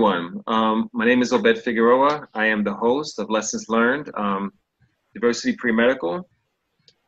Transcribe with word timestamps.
Everyone. 0.00 0.42
Um, 0.46 0.88
my 0.94 1.04
name 1.04 1.20
is 1.20 1.30
Obed 1.30 1.58
Figueroa. 1.58 2.26
I 2.32 2.46
am 2.46 2.64
the 2.64 2.72
host 2.72 3.18
of 3.18 3.28
Lessons 3.28 3.66
Learned. 3.68 4.10
Um, 4.16 4.50
Diversity 5.12 5.54
Pre-Medical 5.58 6.26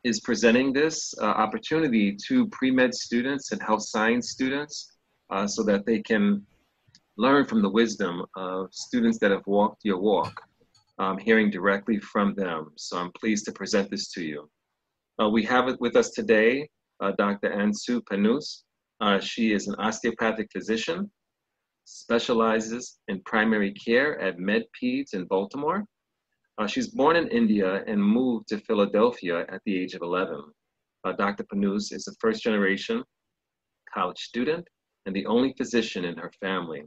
is 0.03 0.19
presenting 0.19 0.71
this 0.71 1.11
uh, 1.19 1.25
opportunity 1.25 2.15
to 2.27 2.47
pre-med 2.49 2.93
students 2.93 3.51
and 3.51 3.59
health 3.63 3.81
science 3.81 4.29
students 4.29 4.91
uh, 5.31 5.47
so 5.47 5.63
that 5.63 5.87
they 5.87 6.03
can 6.03 6.45
learn 7.17 7.45
from 7.45 7.63
the 7.63 7.69
wisdom 7.69 8.23
of 8.35 8.67
students 8.71 9.17
that 9.17 9.31
have 9.31 9.47
walked 9.47 9.83
your 9.83 9.99
walk, 9.99 10.39
um, 10.99 11.17
hearing 11.17 11.49
directly 11.49 11.99
from 11.99 12.35
them. 12.35 12.73
So 12.75 12.99
I'm 12.99 13.11
pleased 13.13 13.45
to 13.45 13.51
present 13.53 13.89
this 13.89 14.11
to 14.11 14.23
you. 14.23 14.47
Uh, 15.19 15.29
we 15.29 15.43
have 15.45 15.67
it 15.67 15.81
with 15.81 15.95
us 15.95 16.11
today, 16.11 16.69
uh, 16.99 17.13
Dr. 17.17 17.49
Ansu 17.49 18.03
Panus. 18.03 18.65
Uh, 19.01 19.19
she 19.19 19.51
is 19.51 19.67
an 19.67 19.73
osteopathic 19.79 20.51
physician 20.51 21.09
specializes 21.85 22.99
in 23.07 23.21
primary 23.25 23.73
care 23.73 24.19
at 24.19 24.37
MedPeds 24.37 25.13
in 25.13 25.25
Baltimore. 25.25 25.85
Uh, 26.57 26.67
she's 26.67 26.89
born 26.89 27.15
in 27.15 27.27
India 27.29 27.83
and 27.87 28.03
moved 28.03 28.47
to 28.49 28.59
Philadelphia 28.59 29.45
at 29.49 29.61
the 29.65 29.77
age 29.77 29.93
of 29.93 30.01
11. 30.01 30.43
Uh, 31.03 31.11
Dr. 31.13 31.43
Panus 31.43 31.91
is 31.91 32.07
a 32.07 32.15
first 32.19 32.43
generation 32.43 33.03
college 33.93 34.19
student 34.19 34.67
and 35.05 35.15
the 35.15 35.25
only 35.25 35.53
physician 35.57 36.05
in 36.05 36.17
her 36.17 36.31
family. 36.39 36.83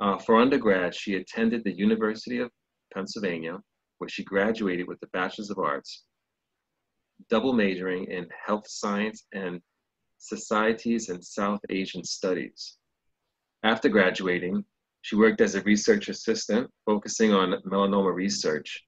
Uh, 0.00 0.16
for 0.18 0.36
undergrad, 0.36 0.94
she 0.94 1.16
attended 1.16 1.62
the 1.64 1.76
University 1.76 2.38
of 2.38 2.50
Pennsylvania, 2.94 3.58
where 3.98 4.08
she 4.08 4.24
graduated 4.24 4.86
with 4.86 4.98
a 5.02 5.08
Bachelor's 5.08 5.50
of 5.50 5.58
Arts, 5.58 6.04
double 7.28 7.52
majoring 7.52 8.04
in 8.04 8.26
health 8.46 8.64
science 8.66 9.26
and 9.32 9.60
societies 10.18 11.08
and 11.08 11.24
South 11.24 11.60
Asian 11.68 12.04
studies. 12.04 12.77
After 13.68 13.90
graduating, 13.90 14.64
she 15.02 15.14
worked 15.14 15.42
as 15.42 15.54
a 15.54 15.60
research 15.60 16.08
assistant 16.08 16.70
focusing 16.86 17.34
on 17.34 17.60
melanoma 17.66 18.14
research 18.14 18.82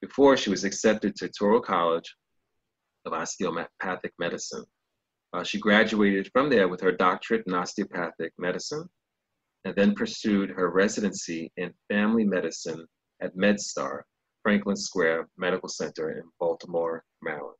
before 0.00 0.36
she 0.36 0.50
was 0.50 0.64
accepted 0.64 1.14
to 1.14 1.28
Touro 1.28 1.62
College 1.62 2.16
of 3.06 3.12
Osteopathic 3.12 4.12
Medicine. 4.18 4.64
Uh, 5.32 5.44
she 5.44 5.60
graduated 5.60 6.28
from 6.32 6.50
there 6.50 6.66
with 6.66 6.80
her 6.80 6.90
doctorate 6.90 7.44
in 7.46 7.54
osteopathic 7.54 8.32
medicine 8.36 8.88
and 9.64 9.76
then 9.76 9.94
pursued 9.94 10.50
her 10.50 10.68
residency 10.68 11.52
in 11.56 11.72
family 11.88 12.24
medicine 12.24 12.84
at 13.22 13.36
MedStar, 13.36 14.00
Franklin 14.42 14.74
Square 14.74 15.28
Medical 15.38 15.68
Center 15.68 16.10
in 16.10 16.24
Baltimore, 16.40 17.04
Maryland. 17.22 17.54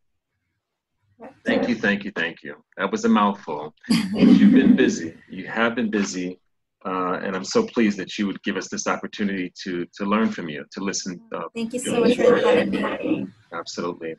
Thank 1.46 1.68
you, 1.68 1.76
thank 1.76 2.02
you, 2.02 2.10
thank 2.16 2.42
you. 2.42 2.56
That 2.76 2.90
was 2.90 3.04
a 3.04 3.08
mouthful. 3.08 3.72
You've 4.12 4.50
been 4.50 4.74
busy. 4.74 5.14
You 5.30 5.46
have 5.46 5.76
been 5.76 5.88
busy 5.88 6.40
uh, 6.86 7.18
and 7.22 7.34
I'm 7.34 7.44
so 7.44 7.64
pleased 7.64 7.98
that 7.98 8.18
you 8.18 8.26
would 8.26 8.42
give 8.42 8.56
us 8.56 8.68
this 8.68 8.86
opportunity 8.86 9.52
to 9.62 9.86
to 9.96 10.04
learn 10.04 10.30
from 10.30 10.48
you, 10.48 10.64
to 10.72 10.80
listen. 10.80 11.20
Uh, 11.34 11.44
Thank 11.54 11.72
you 11.72 11.80
so 11.80 12.00
much 12.00 12.16
for 12.16 12.36
having 12.36 12.70
me. 12.70 13.26
Absolutely. 13.52 14.16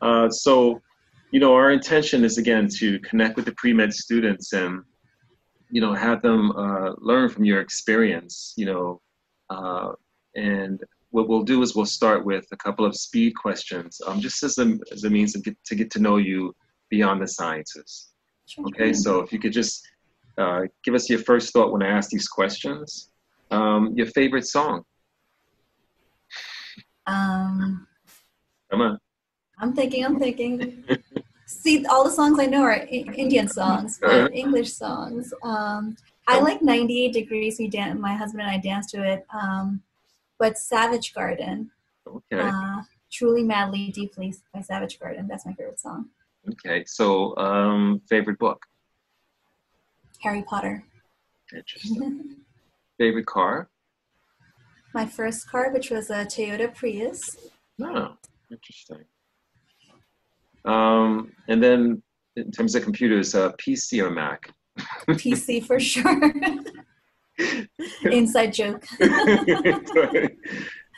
Uh, 0.00 0.28
so, 0.28 0.80
you 1.30 1.38
know, 1.38 1.54
our 1.54 1.70
intention 1.70 2.24
is 2.24 2.38
again 2.38 2.68
to 2.68 2.98
connect 3.00 3.36
with 3.36 3.44
the 3.44 3.52
pre-med 3.52 3.92
students 3.94 4.52
and, 4.52 4.82
you 5.70 5.80
know, 5.80 5.94
have 5.94 6.22
them 6.22 6.50
uh, 6.52 6.92
learn 6.98 7.28
from 7.28 7.44
your 7.44 7.60
experience. 7.60 8.52
You 8.56 8.66
know, 8.66 9.00
uh, 9.48 9.92
and 10.34 10.82
what 11.10 11.28
we'll 11.28 11.44
do 11.44 11.62
is 11.62 11.76
we'll 11.76 11.86
start 11.86 12.24
with 12.24 12.46
a 12.50 12.56
couple 12.56 12.84
of 12.84 12.96
speed 12.96 13.34
questions, 13.36 14.00
um, 14.06 14.20
just 14.20 14.42
as 14.42 14.58
a 14.58 14.76
as 14.90 15.04
a 15.04 15.10
means 15.10 15.34
to 15.34 15.40
get 15.40 15.56
to 15.66 15.74
get 15.76 15.90
to 15.92 16.00
know 16.00 16.16
you 16.16 16.52
beyond 16.90 17.22
the 17.22 17.28
sciences. 17.28 18.08
Okay, 18.58 18.92
so 18.92 19.20
if 19.20 19.32
you 19.32 19.38
could 19.38 19.52
just 19.52 19.86
uh, 20.38 20.62
give 20.84 20.94
us 20.94 21.08
your 21.10 21.18
first 21.20 21.52
thought 21.52 21.72
when 21.72 21.82
I 21.82 21.88
ask 21.88 22.10
these 22.10 22.28
questions. 22.28 23.10
Um, 23.50 23.92
your 23.96 24.06
favorite 24.06 24.46
song? 24.46 24.82
Um, 27.06 27.86
Come 28.70 28.80
on. 28.80 28.98
I'm 29.58 29.72
thinking, 29.74 30.04
I'm 30.04 30.18
thinking. 30.18 30.84
See, 31.46 31.84
all 31.86 32.04
the 32.04 32.10
songs 32.10 32.38
I 32.40 32.46
know 32.46 32.62
are 32.62 32.72
I- 32.72 32.86
Indian 32.86 33.46
songs, 33.48 33.98
but 34.00 34.10
Uh-huh. 34.10 34.28
English 34.32 34.72
songs. 34.72 35.32
Um, 35.42 35.96
I 36.26 36.40
like 36.40 36.62
98 36.62 37.12
Degrees. 37.12 37.58
We 37.58 37.68
dan- 37.68 38.00
my 38.00 38.14
husband 38.14 38.42
and 38.42 38.50
I 38.50 38.58
danced 38.58 38.90
to 38.90 39.02
it. 39.04 39.26
Um, 39.34 39.82
but 40.38 40.56
Savage 40.56 41.12
Garden, 41.14 41.70
Okay. 42.06 42.40
uh, 42.40 42.82
Truly, 43.10 43.42
Madly, 43.42 43.90
Deeply 43.90 44.34
by 44.54 44.62
Savage 44.62 44.98
Garden. 44.98 45.26
That's 45.28 45.44
my 45.44 45.52
favorite 45.52 45.78
song. 45.78 46.08
Okay. 46.48 46.84
So, 46.86 47.36
um, 47.36 48.00
favorite 48.08 48.38
book? 48.38 48.64
Harry 50.22 50.42
Potter. 50.42 50.84
Interesting. 51.54 52.36
favorite 52.98 53.26
car? 53.26 53.68
my 54.94 55.06
first 55.06 55.48
car, 55.48 55.70
which 55.72 55.90
was 55.90 56.10
a 56.10 56.16
Toyota 56.26 56.72
Prius. 56.74 57.18
No. 57.78 58.14
Interesting. 58.50 59.04
Um, 60.66 61.32
and 61.48 61.62
then, 61.62 62.02
in 62.36 62.50
terms 62.50 62.74
of 62.74 62.82
computers, 62.82 63.34
uh, 63.34 63.52
PC 63.52 64.02
or 64.04 64.10
Mac? 64.10 64.50
PC 65.08 65.64
for 65.64 65.80
sure. 65.92 66.20
Inside 68.12 68.52
joke. 68.52 68.84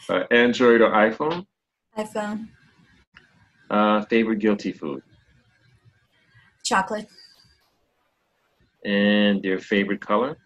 uh, 0.09 0.25
Android 0.33 0.81
or 0.81 0.91
iPhone? 0.91 1.47
iPhone. 1.97 2.49
Uh, 3.71 4.05
favorite 4.07 4.41
guilty 4.41 4.73
food? 4.73 5.03
Chocolate. 6.65 7.07
And 8.85 9.43
your 9.45 9.59
favorite 9.59 10.01
color? 10.01 10.37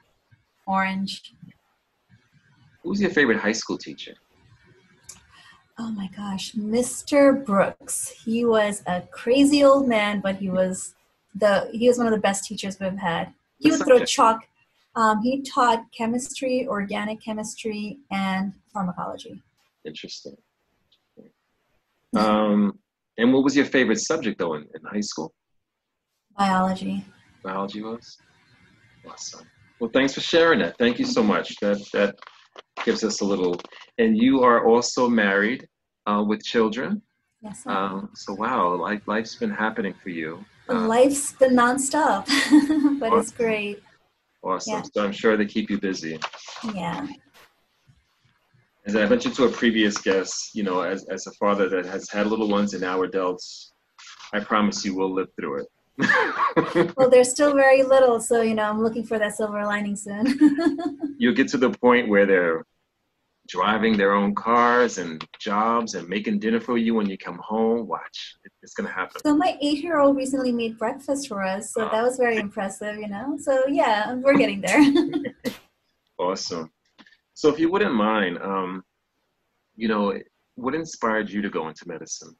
Orange. 0.66 1.34
Who's 2.82 3.00
your 3.00 3.10
favorite 3.10 3.38
high 3.38 3.52
school 3.52 3.78
teacher? 3.78 4.14
Oh 5.80 5.90
my 5.92 6.08
gosh, 6.16 6.52
Mr. 6.52 7.44
Brooks. 7.44 8.08
He 8.24 8.44
was 8.44 8.82
a 8.86 9.02
crazy 9.02 9.64
old 9.64 9.88
man, 9.88 10.20
but 10.20 10.36
he 10.36 10.50
was 10.50 10.94
the 11.34 11.68
he 11.72 11.86
was 11.88 11.98
one 11.98 12.06
of 12.06 12.12
the 12.12 12.20
best 12.20 12.44
teachers 12.44 12.78
we've 12.80 12.96
had. 12.96 13.32
He 13.58 13.70
would 13.70 13.84
throw 13.84 14.04
chalk. 14.04 14.40
Um, 14.96 15.22
he 15.22 15.42
taught 15.42 15.84
chemistry, 15.96 16.66
organic 16.66 17.22
chemistry, 17.22 17.98
and 18.10 18.52
pharmacology. 18.72 19.40
Interesting. 19.84 20.36
Um, 22.16 22.78
and 23.16 23.32
what 23.32 23.44
was 23.44 23.54
your 23.54 23.66
favorite 23.66 24.00
subject 24.00 24.38
though 24.38 24.54
in, 24.54 24.62
in 24.62 24.84
high 24.84 25.00
school? 25.00 25.32
Biology. 26.36 27.04
Biology 27.44 27.82
was? 27.82 28.18
Awesome. 29.10 29.46
Well, 29.80 29.90
thanks 29.92 30.14
for 30.14 30.20
sharing 30.20 30.58
that. 30.60 30.76
Thank 30.78 30.98
you 30.98 31.04
so 31.04 31.22
much. 31.22 31.54
That 31.60 31.78
that 31.92 32.16
gives 32.84 33.04
us 33.04 33.20
a 33.20 33.24
little. 33.24 33.60
And 33.98 34.16
you 34.16 34.42
are 34.42 34.66
also 34.66 35.08
married 35.08 35.66
uh, 36.06 36.24
with 36.26 36.42
children. 36.42 37.02
Yes. 37.42 37.62
Um, 37.66 38.10
so 38.14 38.34
wow, 38.34 38.74
life 38.74 39.02
life's 39.06 39.36
been 39.36 39.50
happening 39.50 39.94
for 40.02 40.10
you. 40.10 40.44
Uh, 40.68 40.86
Life's 40.86 41.32
been 41.32 41.54
nonstop, 41.56 42.26
but 43.00 43.10
it's 43.14 43.30
great. 43.32 43.82
awesome. 44.42 44.74
yeah. 44.74 44.82
So 44.92 45.02
I'm 45.02 45.12
sure 45.12 45.34
they 45.36 45.46
keep 45.46 45.70
you 45.70 45.80
busy. 45.80 46.18
Yeah. 46.74 47.06
As 48.84 48.94
I 48.94 49.06
mentioned 49.06 49.34
to 49.36 49.44
a 49.44 49.50
previous 49.50 49.96
guest, 49.98 50.50
you 50.54 50.62
know, 50.64 50.80
as, 50.80 51.06
as 51.10 51.26
a 51.26 51.32
father 51.40 51.70
that 51.70 51.86
has 51.86 52.10
had 52.10 52.26
little 52.26 52.48
ones 52.48 52.74
and 52.74 52.82
now 52.82 53.02
adults, 53.02 53.72
I 54.34 54.40
promise 54.40 54.84
you 54.84 54.94
we'll 54.94 55.12
live 55.14 55.28
through 55.36 55.60
it. 55.60 55.66
Well, 56.96 57.08
they're 57.10 57.24
still 57.24 57.54
very 57.54 57.82
little, 57.82 58.20
so 58.20 58.42
you 58.42 58.54
know 58.54 58.64
I'm 58.64 58.82
looking 58.82 59.04
for 59.04 59.18
that 59.18 59.36
silver 59.36 59.64
lining 59.64 59.96
soon. 59.96 60.26
You'll 61.18 61.34
get 61.34 61.48
to 61.48 61.58
the 61.58 61.70
point 61.70 62.08
where 62.08 62.26
they're 62.26 62.64
driving 63.48 63.96
their 63.96 64.12
own 64.12 64.34
cars 64.34 64.98
and 64.98 65.24
jobs 65.40 65.94
and 65.94 66.08
making 66.08 66.38
dinner 66.38 66.60
for 66.60 66.76
you 66.76 66.94
when 66.94 67.08
you 67.08 67.16
come 67.16 67.38
home. 67.38 67.86
Watch, 67.86 68.36
it's 68.62 68.74
gonna 68.74 68.92
happen. 68.92 69.20
So 69.22 69.36
my 69.36 69.56
eight-year-old 69.60 70.16
recently 70.16 70.52
made 70.52 70.78
breakfast 70.78 71.28
for 71.28 71.42
us, 71.42 71.72
so 71.72 71.88
that 71.92 72.02
was 72.02 72.16
very 72.16 72.36
impressive, 72.36 72.96
you 72.96 73.08
know. 73.08 73.36
So 73.40 73.66
yeah, 73.68 74.14
we're 74.14 74.36
getting 74.36 74.60
there. 74.60 74.82
Awesome. 76.18 76.72
So 77.34 77.48
if 77.48 77.60
you 77.60 77.70
wouldn't 77.70 77.94
mind, 77.94 78.38
um, 78.38 78.82
you 79.76 79.86
know, 79.86 80.18
what 80.56 80.74
inspired 80.74 81.30
you 81.30 81.40
to 81.42 81.48
go 81.48 81.68
into 81.68 81.86
medicine? 81.86 82.34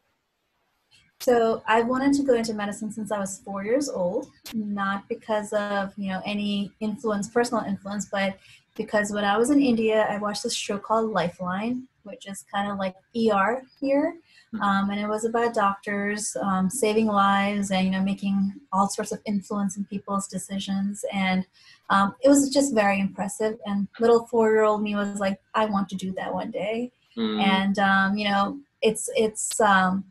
So 1.21 1.63
I 1.67 1.83
wanted 1.83 2.15
to 2.15 2.23
go 2.23 2.35
into 2.35 2.55
medicine 2.55 2.93
since 2.93 3.11
I 3.11 3.19
was 3.19 3.39
four 3.45 3.65
years 3.65 3.89
old, 3.89 4.31
not 4.55 5.09
because 5.09 5.53
of 5.53 5.93
you 5.97 6.09
know 6.09 6.23
any 6.25 6.73
influence, 6.81 7.29
personal 7.29 7.65
influence, 7.65 8.07
but 8.11 8.39
because 8.77 9.11
when 9.11 9.25
I 9.25 9.37
was 9.37 9.51
in 9.51 9.61
India, 9.61 10.07
I 10.09 10.19
watched 10.19 10.45
this 10.45 10.55
show 10.55 10.79
called 10.79 11.11
Lifeline, 11.11 11.89
which 12.05 12.29
is 12.29 12.45
kind 12.53 12.71
of 12.71 12.79
like 12.79 12.95
ER 13.17 13.63
here. 13.81 14.15
Um, 14.63 14.89
and 14.89 14.99
it 14.99 15.07
was 15.07 15.27
about 15.27 15.53
doctors 15.53 16.35
um, 16.41 16.71
saving 16.71 17.07
lives 17.07 17.71
and 17.71 17.85
you 17.85 17.91
know 17.91 18.01
making 18.01 18.55
all 18.73 18.89
sorts 18.89 19.13
of 19.13 19.21
influence 19.27 19.77
in 19.77 19.85
people's 19.85 20.27
decisions. 20.29 21.05
And 21.13 21.45
um, 21.91 22.15
it 22.23 22.29
was 22.29 22.49
just 22.49 22.75
very 22.75 23.01
impressive. 23.01 23.59
And 23.67 23.89
little 24.01 24.27
four-year-old 24.27 24.83
me 24.83 24.95
was 24.95 25.21
like 25.21 25.39
i 25.55 25.67
want 25.67 25.89
to 25.91 25.97
do 25.97 26.13
that 26.13 26.33
one 26.33 26.51
day. 26.51 26.93
Mm, 27.17 27.43
and 27.43 27.79
um, 27.79 28.17
you 28.17 28.29
know 28.29 28.59
it's 28.81 29.11
it's 29.17 29.61
um, 29.61 30.05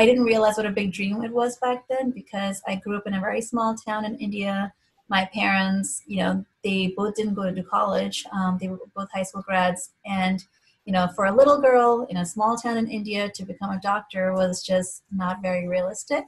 i 0.00 0.06
didn't 0.06 0.24
realize 0.32 0.56
what 0.56 0.66
a 0.66 0.78
big 0.80 0.92
dream 0.92 1.22
it 1.22 1.32
was 1.40 1.58
back 1.58 1.84
then 1.88 2.10
because 2.10 2.62
i 2.66 2.74
grew 2.74 2.96
up 2.96 3.06
in 3.06 3.14
a 3.14 3.20
very 3.28 3.42
small 3.50 3.74
town 3.74 4.04
in 4.04 4.14
india 4.16 4.72
my 5.10 5.28
parents, 5.34 6.02
you 6.06 6.18
know, 6.18 6.44
they 6.62 6.94
both 6.96 7.16
didn't 7.16 7.34
go 7.34 7.52
to 7.52 7.62
college. 7.64 8.24
Um, 8.32 8.58
they 8.60 8.68
were 8.68 8.78
both 8.94 9.10
high 9.12 9.24
school 9.24 9.42
grads. 9.42 9.90
And, 10.06 10.42
you 10.84 10.92
know, 10.92 11.08
for 11.16 11.26
a 11.26 11.34
little 11.34 11.60
girl 11.60 12.06
in 12.08 12.18
a 12.18 12.24
small 12.24 12.56
town 12.56 12.78
in 12.78 12.86
India 12.86 13.28
to 13.28 13.44
become 13.44 13.70
a 13.70 13.80
doctor 13.80 14.32
was 14.32 14.62
just 14.62 15.02
not 15.10 15.42
very 15.42 15.66
realistic. 15.66 16.24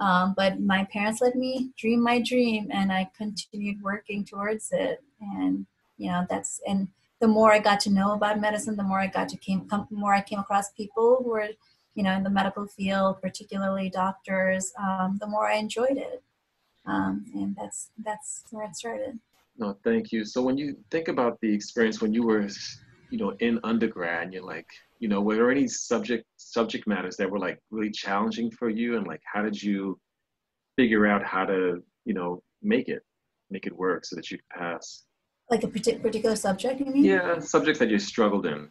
Um, 0.00 0.34
but 0.36 0.58
my 0.58 0.84
parents 0.84 1.20
let 1.20 1.36
me 1.36 1.70
dream 1.78 2.02
my 2.02 2.20
dream 2.20 2.68
and 2.72 2.90
I 2.90 3.10
continued 3.16 3.82
working 3.82 4.24
towards 4.24 4.72
it. 4.72 5.02
And, 5.20 5.66
you 5.98 6.10
know, 6.10 6.26
that's, 6.28 6.60
and 6.66 6.88
the 7.20 7.28
more 7.28 7.52
I 7.52 7.58
got 7.58 7.78
to 7.80 7.90
know 7.90 8.14
about 8.14 8.40
medicine, 8.40 8.74
the 8.74 8.82
more 8.82 9.00
I 9.00 9.06
got 9.06 9.28
to 9.28 9.36
came, 9.36 9.68
come, 9.68 9.86
more 9.90 10.14
I 10.14 10.22
came 10.22 10.38
across 10.38 10.72
people 10.72 11.20
who 11.22 11.30
were, 11.30 11.48
you 11.94 12.02
know, 12.02 12.12
in 12.12 12.22
the 12.22 12.30
medical 12.30 12.66
field, 12.66 13.20
particularly 13.22 13.90
doctors, 13.90 14.72
um, 14.78 15.18
the 15.20 15.26
more 15.26 15.48
I 15.48 15.56
enjoyed 15.56 15.96
it. 15.96 16.22
Um, 16.86 17.24
and 17.34 17.56
that's, 17.56 17.90
that's 18.04 18.44
where 18.50 18.64
it 18.66 18.76
started. 18.76 19.18
No, 19.56 19.76
thank 19.84 20.12
you. 20.12 20.24
So 20.24 20.42
when 20.42 20.58
you 20.58 20.76
think 20.90 21.08
about 21.08 21.40
the 21.40 21.52
experience 21.52 22.00
when 22.00 22.12
you 22.12 22.24
were, 22.24 22.48
you 23.10 23.18
know, 23.18 23.34
in 23.38 23.60
undergrad, 23.62 24.32
you're 24.32 24.42
like, 24.42 24.66
you 24.98 25.08
know, 25.08 25.20
were 25.20 25.36
there 25.36 25.50
any 25.50 25.68
subject 25.68 26.24
subject 26.36 26.86
matters 26.86 27.16
that 27.16 27.30
were 27.30 27.38
like 27.38 27.58
really 27.70 27.90
challenging 27.90 28.50
for 28.50 28.68
you, 28.68 28.96
and 28.96 29.06
like 29.06 29.20
how 29.30 29.42
did 29.42 29.60
you 29.60 29.98
figure 30.76 31.06
out 31.06 31.22
how 31.24 31.44
to, 31.44 31.82
you 32.04 32.14
know, 32.14 32.42
make 32.62 32.88
it 32.88 33.02
make 33.50 33.66
it 33.66 33.76
work 33.76 34.04
so 34.04 34.16
that 34.16 34.30
you 34.30 34.38
could 34.38 34.48
pass? 34.58 35.04
Like 35.50 35.62
a 35.62 35.68
particular 35.68 36.36
subject, 36.36 36.80
you 36.80 36.86
mean? 36.86 37.04
Yeah, 37.04 37.38
subjects 37.38 37.78
that 37.78 37.90
you 37.90 37.98
struggled 37.98 38.46
in. 38.46 38.70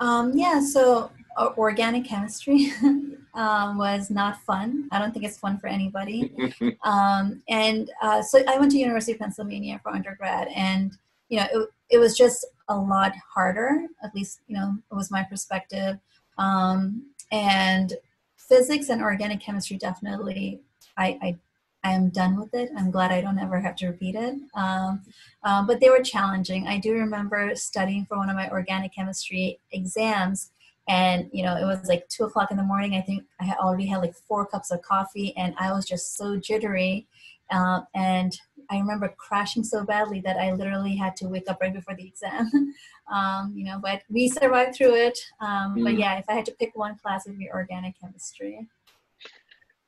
Um, 0.00 0.36
yeah, 0.36 0.60
so 0.60 1.10
organic 1.56 2.04
chemistry 2.04 2.72
um, 3.34 3.78
was 3.78 4.10
not 4.10 4.42
fun. 4.42 4.88
I 4.90 4.98
don't 4.98 5.12
think 5.12 5.24
it's 5.24 5.38
fun 5.38 5.58
for 5.58 5.68
anybody. 5.68 6.32
um, 6.84 7.42
and 7.48 7.90
uh, 8.02 8.22
so 8.22 8.42
I 8.48 8.58
went 8.58 8.72
to 8.72 8.78
University 8.78 9.12
of 9.12 9.18
Pennsylvania 9.18 9.80
for 9.82 9.90
undergrad, 9.90 10.48
and 10.54 10.92
you 11.28 11.38
know, 11.38 11.46
it, 11.52 11.68
it 11.90 11.98
was 11.98 12.16
just 12.16 12.46
a 12.68 12.76
lot 12.76 13.12
harder. 13.34 13.86
At 14.02 14.14
least, 14.14 14.40
you 14.46 14.56
know, 14.56 14.76
it 14.90 14.94
was 14.94 15.10
my 15.10 15.22
perspective. 15.22 15.98
Um, 16.38 17.06
and 17.30 17.94
physics 18.36 18.88
and 18.88 19.02
organic 19.02 19.40
chemistry 19.40 19.76
definitely, 19.76 20.60
I, 20.96 21.18
I 21.22 21.38
I 21.84 21.92
am 21.92 22.08
done 22.08 22.38
with 22.38 22.52
it. 22.54 22.70
I'm 22.76 22.90
glad 22.90 23.12
I 23.12 23.20
don't 23.20 23.38
ever 23.38 23.60
have 23.60 23.76
to 23.76 23.86
repeat 23.86 24.16
it. 24.16 24.34
Um, 24.54 25.02
um, 25.44 25.66
but 25.66 25.80
they 25.80 25.90
were 25.90 26.02
challenging. 26.02 26.66
I 26.66 26.78
do 26.78 26.92
remember 26.92 27.54
studying 27.54 28.04
for 28.04 28.16
one 28.18 28.28
of 28.28 28.36
my 28.36 28.50
organic 28.50 28.94
chemistry 28.94 29.60
exams, 29.70 30.50
and 30.88 31.28
you 31.32 31.44
know 31.44 31.56
it 31.56 31.64
was 31.64 31.86
like 31.86 32.08
two 32.08 32.24
o'clock 32.24 32.50
in 32.50 32.56
the 32.56 32.62
morning. 32.62 32.94
I 32.94 33.02
think 33.02 33.24
I 33.40 33.44
had 33.44 33.58
already 33.58 33.86
had 33.86 33.98
like 33.98 34.14
four 34.26 34.46
cups 34.46 34.70
of 34.70 34.82
coffee, 34.82 35.36
and 35.36 35.54
I 35.58 35.72
was 35.72 35.86
just 35.86 36.16
so 36.16 36.36
jittery. 36.36 37.06
Uh, 37.50 37.80
and 37.94 38.38
I 38.70 38.78
remember 38.78 39.14
crashing 39.16 39.64
so 39.64 39.84
badly 39.84 40.20
that 40.20 40.36
I 40.36 40.52
literally 40.52 40.94
had 40.94 41.16
to 41.16 41.28
wake 41.28 41.48
up 41.48 41.58
right 41.60 41.72
before 41.72 41.94
the 41.94 42.06
exam. 42.06 42.50
um, 43.12 43.52
you 43.54 43.64
know, 43.64 43.78
but 43.82 44.02
we 44.10 44.28
survived 44.28 44.74
through 44.74 44.94
it. 44.96 45.18
Um, 45.40 45.76
mm. 45.76 45.84
But 45.84 45.98
yeah, 45.98 46.18
if 46.18 46.26
I 46.28 46.34
had 46.34 46.44
to 46.46 46.52
pick 46.52 46.72
one 46.74 46.96
class, 46.98 47.26
it 47.26 47.30
would 47.30 47.38
be 47.38 47.50
organic 47.50 47.98
chemistry. 48.00 48.66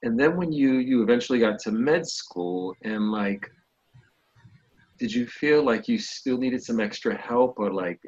And 0.02 0.18
then 0.18 0.36
when 0.36 0.52
you 0.52 0.74
you 0.78 1.02
eventually 1.02 1.38
got 1.38 1.58
to 1.60 1.72
med 1.72 2.06
school, 2.06 2.74
and 2.82 3.10
like, 3.10 3.50
did 4.98 5.12
you 5.12 5.26
feel 5.26 5.62
like 5.62 5.88
you 5.88 5.98
still 5.98 6.38
needed 6.38 6.62
some 6.62 6.80
extra 6.80 7.14
help, 7.16 7.58
or 7.58 7.70
like, 7.70 8.00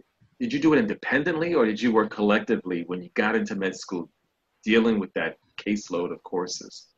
did 0.42 0.52
you 0.52 0.58
do 0.58 0.72
it 0.72 0.78
independently, 0.80 1.54
or 1.54 1.64
did 1.64 1.80
you 1.80 1.92
work 1.92 2.10
collectively 2.10 2.82
when 2.88 3.00
you 3.00 3.10
got 3.14 3.36
into 3.36 3.54
med 3.54 3.76
school, 3.76 4.10
dealing 4.64 4.98
with 4.98 5.12
that 5.14 5.36
caseload 5.56 6.10
of 6.10 6.20
courses? 6.24 6.88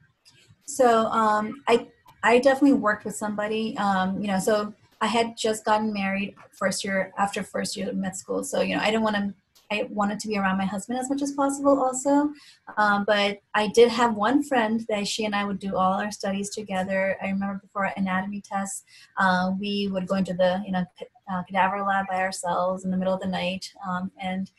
So 0.67 1.08
um, 1.08 1.62
I 1.69 1.87
I 2.23 2.38
definitely 2.38 2.79
worked 2.79 3.05
with 3.05 3.17
somebody. 3.17 3.76
Um, 3.76 4.19
you 4.19 4.29
know, 4.29 4.38
so 4.38 4.73
I 5.02 5.08
had 5.08 5.37
just 5.37 5.62
gotten 5.67 5.93
married 5.93 6.35
first 6.52 6.85
year 6.85 7.12
after 7.19 7.43
first 7.43 7.76
year 7.76 7.91
of 7.91 7.96
med 7.96 8.17
school. 8.17 8.44
So 8.44 8.62
you 8.62 8.76
know, 8.76 8.82
I 8.82 8.87
didn't 8.87 9.02
want 9.02 9.17
to. 9.17 9.35
I 9.71 9.87
wanted 9.91 10.21
to 10.21 10.29
be 10.29 10.39
around 10.39 10.59
my 10.59 10.65
husband 10.65 10.99
as 10.99 11.09
much 11.11 11.23
as 11.23 11.33
possible, 11.33 11.83
also. 11.83 12.31
Um, 12.77 13.05
but 13.07 13.41
I 13.55 13.69
did 13.69 13.89
have 13.89 14.15
one 14.15 14.43
friend 14.43 14.85
that 14.89 15.09
she 15.09 15.25
and 15.25 15.35
I 15.35 15.45
would 15.45 15.59
do 15.59 15.77
all 15.77 16.01
our 16.01 16.11
studies 16.11 16.51
together. 16.51 17.17
I 17.23 17.27
remember 17.27 17.61
before 17.63 17.91
anatomy 17.97 18.41
tests, 18.41 18.85
uh, 19.19 19.53
we 19.59 19.89
would 19.93 20.07
go 20.07 20.17
into 20.17 20.35
the 20.35 20.63
you 20.65 20.73
know 20.73 20.85
uh, 21.33 21.43
cadaver 21.45 21.83
lab 21.83 22.07
by 22.09 22.17
ourselves 22.17 22.85
in 22.85 22.91
the 22.91 22.97
middle 22.97 23.15
of 23.15 23.21
the 23.21 23.29
night, 23.29 23.73
um, 23.89 24.11
and 24.21 24.51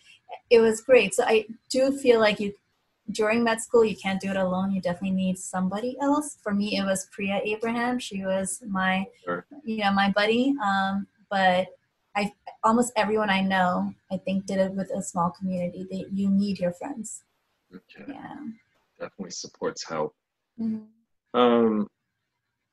it 0.50 0.60
was 0.60 0.82
great. 0.82 1.14
So 1.14 1.24
I 1.24 1.46
do 1.70 1.98
feel 1.98 2.20
like 2.20 2.40
you 2.40 2.54
during 3.12 3.44
med 3.44 3.62
school 3.62 3.86
you 3.86 3.96
can't 3.96 4.20
do 4.20 4.30
it 4.32 4.36
alone 4.36 4.72
you 4.72 4.82
definitely 4.82 5.12
need 5.12 5.38
somebody 5.38 5.96
else 6.02 6.38
for 6.42 6.56
me 6.56 6.78
it 6.78 6.84
was 6.84 7.08
priya 7.12 7.40
abraham 7.44 8.00
she 8.00 8.26
was 8.26 8.64
my 8.68 9.06
sure. 9.24 9.46
you 9.64 9.78
know 9.78 9.92
my 9.92 10.10
buddy 10.10 10.56
um, 10.66 11.06
but 11.30 11.68
i 12.16 12.32
almost 12.64 12.92
everyone 12.96 13.30
i 13.30 13.42
know 13.42 13.94
i 14.12 14.18
think 14.18 14.46
did 14.46 14.60
it 14.60 14.72
with 14.74 14.90
a 14.92 15.02
small 15.02 15.30
community 15.32 15.86
that 15.90 16.12
you 16.12 16.30
need 16.30 16.60
your 16.60 16.74
friends 16.74 17.24
okay. 17.74 18.06
yeah 18.08 18.36
definitely 19.00 19.32
supports 19.32 19.88
help 19.88 20.16
mm-hmm. 20.60 21.40
um 21.40 21.88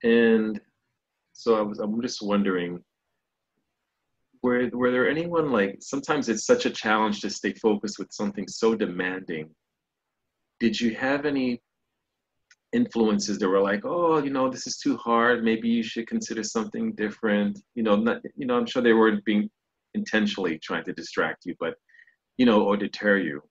and 0.03 0.61
so 1.33 1.57
i 1.57 1.63
was 1.63 1.79
i'm 1.79 2.01
just 2.03 2.23
wondering 2.23 2.83
were, 4.43 4.69
were 4.73 4.91
there 4.91 5.09
anyone 5.09 5.53
like 5.53 5.77
sometimes 5.81 6.29
it's 6.29 6.45
such 6.45 6.67
a 6.67 6.71
challenge 6.71 7.21
to 7.21 7.31
stay 7.31 7.53
focused 7.55 7.99
with 7.99 8.13
something 8.13 8.47
so 8.49 8.75
demanding 8.75 9.49
did 10.59 10.81
you 10.81 10.95
have 10.95 11.27
any 11.27 11.61
influences 12.73 13.39
that 13.39 13.49
were 13.49 13.61
like, 13.61 13.83
oh, 13.85 14.23
you 14.23 14.31
know, 14.31 14.49
this 14.49 14.67
is 14.67 14.79
too 14.79 14.97
hard. 14.97 15.45
Maybe 15.45 15.69
you 15.69 15.83
should 15.83 16.07
consider 16.07 16.43
something 16.43 16.93
different. 16.95 17.59
You 17.75 17.83
know, 17.83 17.97
not, 17.97 18.23
you 18.37 18.47
know, 18.47 18.57
I'm 18.57 18.67
sure 18.67 18.83
they 18.83 18.95
weren't 18.95 19.25
being 19.25 19.51
intentionally 19.95 20.59
trying 20.59 20.85
to 20.85 20.93
distract 20.93 21.45
you, 21.45 21.55
but 21.61 21.75
you 22.39 22.47
know, 22.47 22.63
or 22.63 22.77
deter 22.77 23.19
you. 23.19 23.43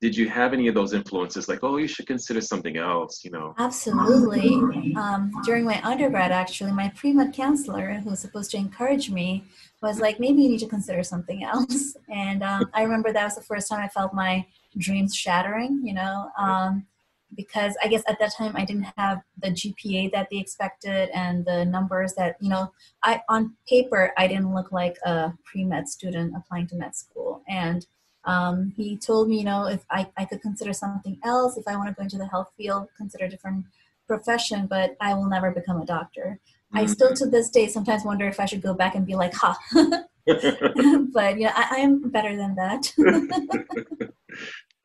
Did 0.00 0.16
you 0.16 0.28
have 0.28 0.52
any 0.52 0.66
of 0.66 0.74
those 0.74 0.94
influences, 0.94 1.48
like, 1.48 1.60
oh, 1.62 1.76
you 1.76 1.86
should 1.86 2.08
consider 2.08 2.40
something 2.40 2.76
else? 2.76 3.24
You 3.24 3.30
know. 3.30 3.54
Absolutely. 3.58 4.94
Um, 4.96 5.30
during 5.44 5.64
my 5.64 5.80
undergrad, 5.82 6.32
actually, 6.32 6.72
my 6.72 6.88
pre-med 6.96 7.32
counselor, 7.32 7.94
who 7.94 8.10
was 8.10 8.18
supposed 8.18 8.50
to 8.52 8.56
encourage 8.56 9.10
me, 9.10 9.44
was 9.80 10.00
like, 10.00 10.18
maybe 10.18 10.42
you 10.42 10.48
need 10.48 10.58
to 10.60 10.66
consider 10.66 11.04
something 11.04 11.44
else. 11.44 11.96
And 12.12 12.42
um, 12.42 12.68
I 12.74 12.82
remember 12.82 13.12
that 13.12 13.24
was 13.24 13.36
the 13.36 13.42
first 13.42 13.68
time 13.68 13.80
I 13.80 13.88
felt 13.88 14.12
my 14.12 14.44
dreams 14.76 15.14
shattering, 15.14 15.82
you 15.84 15.94
know, 15.94 16.30
um, 16.36 16.86
because 17.34 17.76
I 17.82 17.88
guess 17.88 18.02
at 18.06 18.18
that 18.18 18.34
time 18.34 18.54
I 18.56 18.64
didn't 18.64 18.86
have 18.96 19.22
the 19.40 19.48
GPA 19.48 20.12
that 20.12 20.28
they 20.30 20.38
expected 20.38 21.08
and 21.14 21.44
the 21.44 21.64
numbers 21.64 22.14
that, 22.14 22.36
you 22.40 22.48
know, 22.48 22.72
I 23.02 23.22
on 23.28 23.54
paper 23.68 24.12
I 24.16 24.26
didn't 24.26 24.54
look 24.54 24.72
like 24.72 24.96
a 25.04 25.32
pre-med 25.44 25.88
student 25.88 26.34
applying 26.36 26.66
to 26.68 26.76
med 26.76 26.94
school. 26.94 27.42
And 27.48 27.86
um, 28.24 28.72
he 28.76 28.96
told 28.96 29.28
me, 29.28 29.38
you 29.38 29.44
know, 29.44 29.66
if 29.66 29.84
I, 29.90 30.08
I 30.16 30.24
could 30.24 30.42
consider 30.42 30.72
something 30.72 31.18
else, 31.24 31.56
if 31.56 31.66
I 31.66 31.76
want 31.76 31.88
to 31.88 31.94
go 31.94 32.02
into 32.02 32.18
the 32.18 32.26
health 32.26 32.50
field, 32.56 32.88
consider 32.96 33.24
a 33.24 33.28
different 33.28 33.64
profession, 34.06 34.66
but 34.66 34.96
I 35.00 35.14
will 35.14 35.28
never 35.28 35.50
become 35.50 35.80
a 35.80 35.86
doctor. 35.86 36.38
Mm-hmm. 36.74 36.78
I 36.78 36.86
still 36.86 37.14
to 37.14 37.26
this 37.26 37.50
day 37.50 37.66
sometimes 37.66 38.04
wonder 38.04 38.26
if 38.28 38.38
I 38.38 38.46
should 38.46 38.62
go 38.62 38.74
back 38.74 38.94
and 38.94 39.06
be 39.06 39.14
like, 39.14 39.34
ha. 39.34 39.58
but 40.26 41.38
yeah, 41.38 41.52
I, 41.56 41.78
am 41.78 42.10
better 42.10 42.36
than 42.36 42.54
that. 42.54 42.92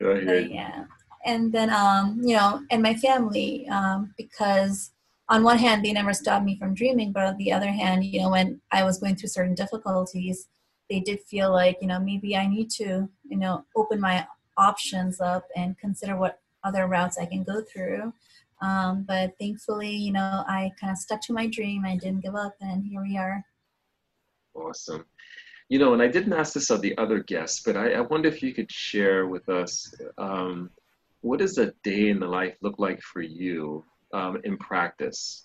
but, 0.00 0.50
yeah. 0.50 0.84
And 1.24 1.52
then, 1.52 1.70
um, 1.70 2.20
you 2.22 2.36
know, 2.36 2.62
and 2.70 2.82
my 2.82 2.94
family, 2.94 3.68
um, 3.68 4.14
because 4.16 4.92
on 5.28 5.42
one 5.42 5.58
hand, 5.58 5.84
they 5.84 5.92
never 5.92 6.14
stopped 6.14 6.44
me 6.44 6.56
from 6.58 6.74
dreaming, 6.74 7.12
but 7.12 7.24
on 7.24 7.36
the 7.36 7.52
other 7.52 7.70
hand, 7.70 8.04
you 8.04 8.20
know, 8.20 8.30
when 8.30 8.60
I 8.70 8.84
was 8.84 8.98
going 8.98 9.16
through 9.16 9.28
certain 9.28 9.54
difficulties, 9.54 10.48
they 10.88 11.00
did 11.00 11.20
feel 11.20 11.52
like, 11.52 11.78
you 11.82 11.88
know, 11.88 12.00
maybe 12.00 12.36
I 12.36 12.46
need 12.46 12.70
to, 12.70 13.08
you 13.28 13.36
know, 13.36 13.64
open 13.76 14.00
my 14.00 14.26
options 14.56 15.20
up 15.20 15.44
and 15.54 15.78
consider 15.78 16.16
what 16.16 16.40
other 16.64 16.86
routes 16.86 17.18
I 17.18 17.26
can 17.26 17.44
go 17.44 17.62
through. 17.62 18.12
Um, 18.60 19.04
but 19.06 19.34
thankfully, 19.38 19.90
you 19.90 20.12
know, 20.12 20.44
I 20.48 20.72
kind 20.80 20.90
of 20.90 20.98
stuck 20.98 21.20
to 21.22 21.32
my 21.32 21.46
dream. 21.46 21.84
I 21.84 21.96
didn't 21.96 22.22
give 22.22 22.34
up, 22.34 22.54
and 22.60 22.84
here 22.84 23.02
we 23.02 23.16
are. 23.16 23.44
Awesome. 24.54 25.04
You 25.68 25.78
know, 25.78 25.92
and 25.92 26.02
I 26.02 26.08
didn't 26.08 26.32
ask 26.32 26.54
this 26.54 26.70
of 26.70 26.80
the 26.80 26.96
other 26.98 27.22
guests, 27.22 27.62
but 27.64 27.76
I, 27.76 27.92
I 27.92 28.00
wonder 28.00 28.28
if 28.28 28.42
you 28.42 28.54
could 28.54 28.72
share 28.72 29.26
with 29.26 29.48
us 29.48 29.94
um, 30.16 30.70
what 31.20 31.40
does 31.40 31.58
a 31.58 31.72
day 31.82 32.08
in 32.08 32.20
the 32.20 32.26
life 32.26 32.56
look 32.62 32.78
like 32.78 33.00
for 33.02 33.22
you 33.22 33.84
um, 34.12 34.40
in 34.44 34.56
practice? 34.58 35.44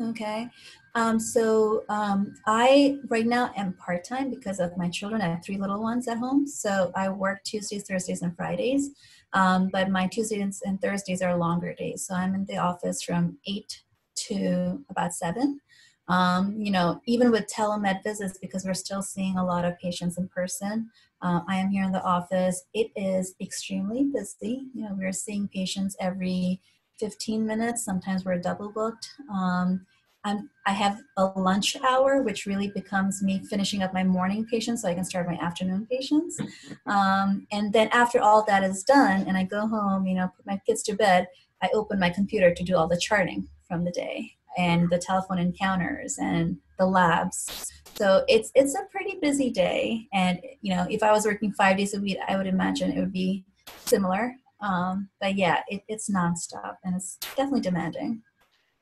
Okay. 0.00 0.48
Um, 0.94 1.20
so 1.20 1.84
um, 1.88 2.34
I 2.46 2.98
right 3.08 3.26
now 3.26 3.52
am 3.56 3.74
part 3.74 4.04
time 4.04 4.30
because 4.30 4.58
of 4.58 4.76
my 4.76 4.88
children. 4.88 5.20
I 5.20 5.28
have 5.28 5.44
three 5.44 5.58
little 5.58 5.82
ones 5.82 6.08
at 6.08 6.18
home. 6.18 6.46
So 6.46 6.92
I 6.94 7.08
work 7.10 7.44
Tuesdays, 7.44 7.84
Thursdays, 7.84 8.22
and 8.22 8.34
Fridays. 8.34 8.90
Um, 9.34 9.68
but 9.72 9.90
my 9.90 10.06
Tuesdays 10.06 10.62
and 10.64 10.80
Thursdays 10.80 11.22
are 11.22 11.36
longer 11.36 11.74
days. 11.74 12.06
So 12.06 12.14
I'm 12.14 12.34
in 12.34 12.46
the 12.46 12.58
office 12.58 13.02
from 13.02 13.38
8 13.46 13.82
to 14.28 14.84
about 14.90 15.14
7. 15.14 15.60
Um, 16.08 16.56
you 16.58 16.70
know, 16.70 17.00
even 17.06 17.30
with 17.30 17.46
telemed 17.46 18.02
visits, 18.02 18.38
because 18.38 18.64
we're 18.64 18.74
still 18.74 19.02
seeing 19.02 19.36
a 19.36 19.44
lot 19.44 19.64
of 19.64 19.78
patients 19.78 20.18
in 20.18 20.28
person, 20.28 20.90
uh, 21.22 21.40
I 21.48 21.56
am 21.56 21.70
here 21.70 21.84
in 21.84 21.92
the 21.92 22.02
office. 22.02 22.64
It 22.74 22.90
is 22.96 23.34
extremely 23.40 24.04
busy. 24.04 24.66
You 24.74 24.84
know, 24.84 24.96
we're 24.98 25.12
seeing 25.12 25.48
patients 25.48 25.96
every 26.00 26.60
15 26.98 27.46
minutes. 27.46 27.84
Sometimes 27.84 28.24
we're 28.24 28.38
double 28.38 28.70
booked. 28.70 29.08
Um, 29.32 29.86
I'm, 30.24 30.50
I 30.66 30.72
have 30.72 31.00
a 31.16 31.26
lunch 31.36 31.76
hour, 31.84 32.22
which 32.22 32.46
really 32.46 32.68
becomes 32.68 33.22
me 33.22 33.42
finishing 33.50 33.82
up 33.82 33.92
my 33.92 34.04
morning 34.04 34.46
patients 34.46 34.82
so 34.82 34.88
I 34.88 34.94
can 34.94 35.04
start 35.04 35.26
my 35.26 35.34
afternoon 35.34 35.86
patients. 35.90 36.40
Um, 36.86 37.46
and 37.50 37.72
then 37.72 37.88
after 37.92 38.20
all 38.20 38.44
that 38.44 38.62
is 38.62 38.84
done, 38.84 39.24
and 39.26 39.36
I 39.36 39.44
go 39.44 39.66
home, 39.66 40.06
you 40.06 40.14
know, 40.14 40.30
put 40.36 40.46
my 40.46 40.60
kids 40.64 40.82
to 40.84 40.94
bed, 40.94 41.26
I 41.60 41.70
open 41.74 41.98
my 41.98 42.10
computer 42.10 42.54
to 42.54 42.62
do 42.64 42.76
all 42.76 42.88
the 42.88 42.98
charting 42.98 43.48
from 43.66 43.84
the 43.84 43.90
day 43.90 44.32
and 44.58 44.88
the 44.90 44.98
telephone 44.98 45.38
encounters 45.38 46.18
and 46.18 46.58
the 46.78 46.86
labs. 46.86 47.70
So 47.94 48.24
it's 48.28 48.50
it's 48.54 48.74
a 48.74 48.84
pretty 48.90 49.18
busy 49.20 49.50
day, 49.50 50.08
and 50.12 50.40
you 50.60 50.74
know, 50.74 50.86
if 50.88 51.02
I 51.02 51.12
was 51.12 51.24
working 51.24 51.52
five 51.52 51.76
days 51.76 51.94
a 51.94 52.00
week, 52.00 52.18
I 52.26 52.36
would 52.36 52.46
imagine 52.46 52.90
it 52.90 53.00
would 53.00 53.12
be 53.12 53.44
similar. 53.84 54.34
Um, 54.60 55.08
but 55.20 55.34
yeah, 55.36 55.60
it, 55.68 55.82
it's 55.88 56.10
nonstop, 56.10 56.76
and 56.84 56.96
it's 56.96 57.16
definitely 57.36 57.60
demanding. 57.60 58.22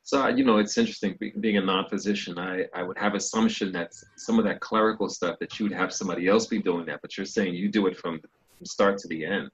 So 0.03 0.27
you 0.29 0.45
know, 0.45 0.59
it's 0.59 0.79
interesting 0.79 1.19
being 1.41 1.57
a 1.57 1.61
non-physician. 1.61 2.39
I 2.39 2.67
I 2.75 2.83
would 2.83 2.99
have 2.99 3.15
assumption 3.15 3.73
that 3.73 3.93
some 4.17 4.39
of 4.39 4.45
that 4.45 4.61
clerical 4.61 5.09
stuff 5.09 5.39
that 5.41 5.59
you 5.59 5.67
would 5.67 5.77
have 5.77 5.93
somebody 5.93 6.29
else 6.29 6.47
be 6.47 6.63
doing 6.63 6.87
that, 6.87 7.01
but 7.03 7.17
you're 7.17 7.27
saying 7.27 7.55
you 7.55 7.69
do 7.69 7.87
it 7.87 7.97
from 7.97 8.21
start 8.65 8.99
to 8.99 9.09
the 9.09 9.25
end. 9.25 9.51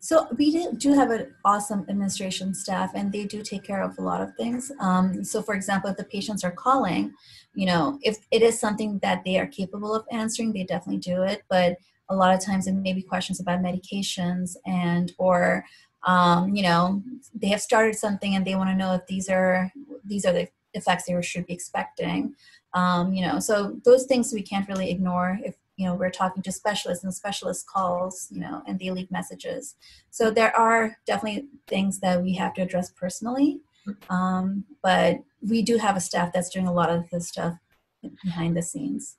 So 0.00 0.28
we 0.36 0.68
do 0.76 0.92
have 0.92 1.10
an 1.10 1.34
awesome 1.44 1.86
administration 1.88 2.54
staff, 2.54 2.92
and 2.94 3.10
they 3.10 3.24
do 3.24 3.42
take 3.42 3.64
care 3.64 3.82
of 3.82 3.96
a 3.98 4.02
lot 4.02 4.20
of 4.20 4.34
things. 4.36 4.70
Um, 4.80 5.24
so, 5.24 5.42
for 5.42 5.54
example, 5.54 5.90
if 5.90 5.96
the 5.96 6.04
patients 6.04 6.44
are 6.44 6.50
calling, 6.50 7.12
you 7.54 7.66
know, 7.66 7.98
if 8.02 8.18
it 8.30 8.42
is 8.42 8.58
something 8.58 8.98
that 9.00 9.22
they 9.24 9.38
are 9.38 9.46
capable 9.46 9.94
of 9.94 10.04
answering, 10.10 10.52
they 10.52 10.64
definitely 10.64 11.00
do 11.00 11.22
it. 11.22 11.42
But 11.48 11.78
a 12.10 12.14
lot 12.14 12.34
of 12.34 12.44
times, 12.44 12.66
it 12.66 12.72
may 12.72 12.92
be 12.92 13.02
questions 13.02 13.40
about 13.40 13.62
medications 13.62 14.56
and 14.66 15.12
or 15.18 15.64
um, 16.06 16.54
you 16.54 16.62
know 16.62 17.02
they 17.34 17.48
have 17.48 17.62
started 17.62 17.94
something 17.94 18.34
and 18.34 18.44
they 18.44 18.56
want 18.56 18.68
to 18.68 18.76
know 18.76 18.94
if 18.94 19.06
these 19.06 19.28
are 19.28 19.72
these 20.04 20.26
are 20.26 20.32
the 20.32 20.48
effects 20.74 21.04
they 21.04 21.22
should 21.22 21.46
be 21.46 21.54
expecting. 21.54 22.34
Um, 22.74 23.14
you 23.14 23.24
know, 23.24 23.38
so 23.38 23.80
those 23.84 24.04
things 24.04 24.32
we 24.32 24.42
can't 24.42 24.68
really 24.68 24.90
ignore 24.90 25.38
if 25.44 25.54
you 25.76 25.86
know 25.86 25.94
we're 25.94 26.10
talking 26.10 26.42
to 26.42 26.52
specialists 26.52 27.04
and 27.04 27.12
specialist 27.12 27.66
calls 27.66 28.28
you 28.30 28.40
know 28.40 28.62
and 28.66 28.78
they 28.78 28.90
leave 28.90 29.10
messages. 29.10 29.76
So 30.10 30.30
there 30.30 30.56
are 30.56 30.96
definitely 31.06 31.48
things 31.66 32.00
that 32.00 32.22
we 32.22 32.34
have 32.34 32.54
to 32.54 32.62
address 32.62 32.90
personally. 32.90 33.60
Um, 34.08 34.64
but 34.82 35.18
we 35.42 35.60
do 35.62 35.76
have 35.76 35.94
a 35.94 36.00
staff 36.00 36.32
that's 36.32 36.48
doing 36.48 36.66
a 36.66 36.72
lot 36.72 36.88
of 36.88 37.08
this 37.10 37.28
stuff 37.28 37.58
behind 38.22 38.56
the 38.56 38.62
scenes. 38.62 39.16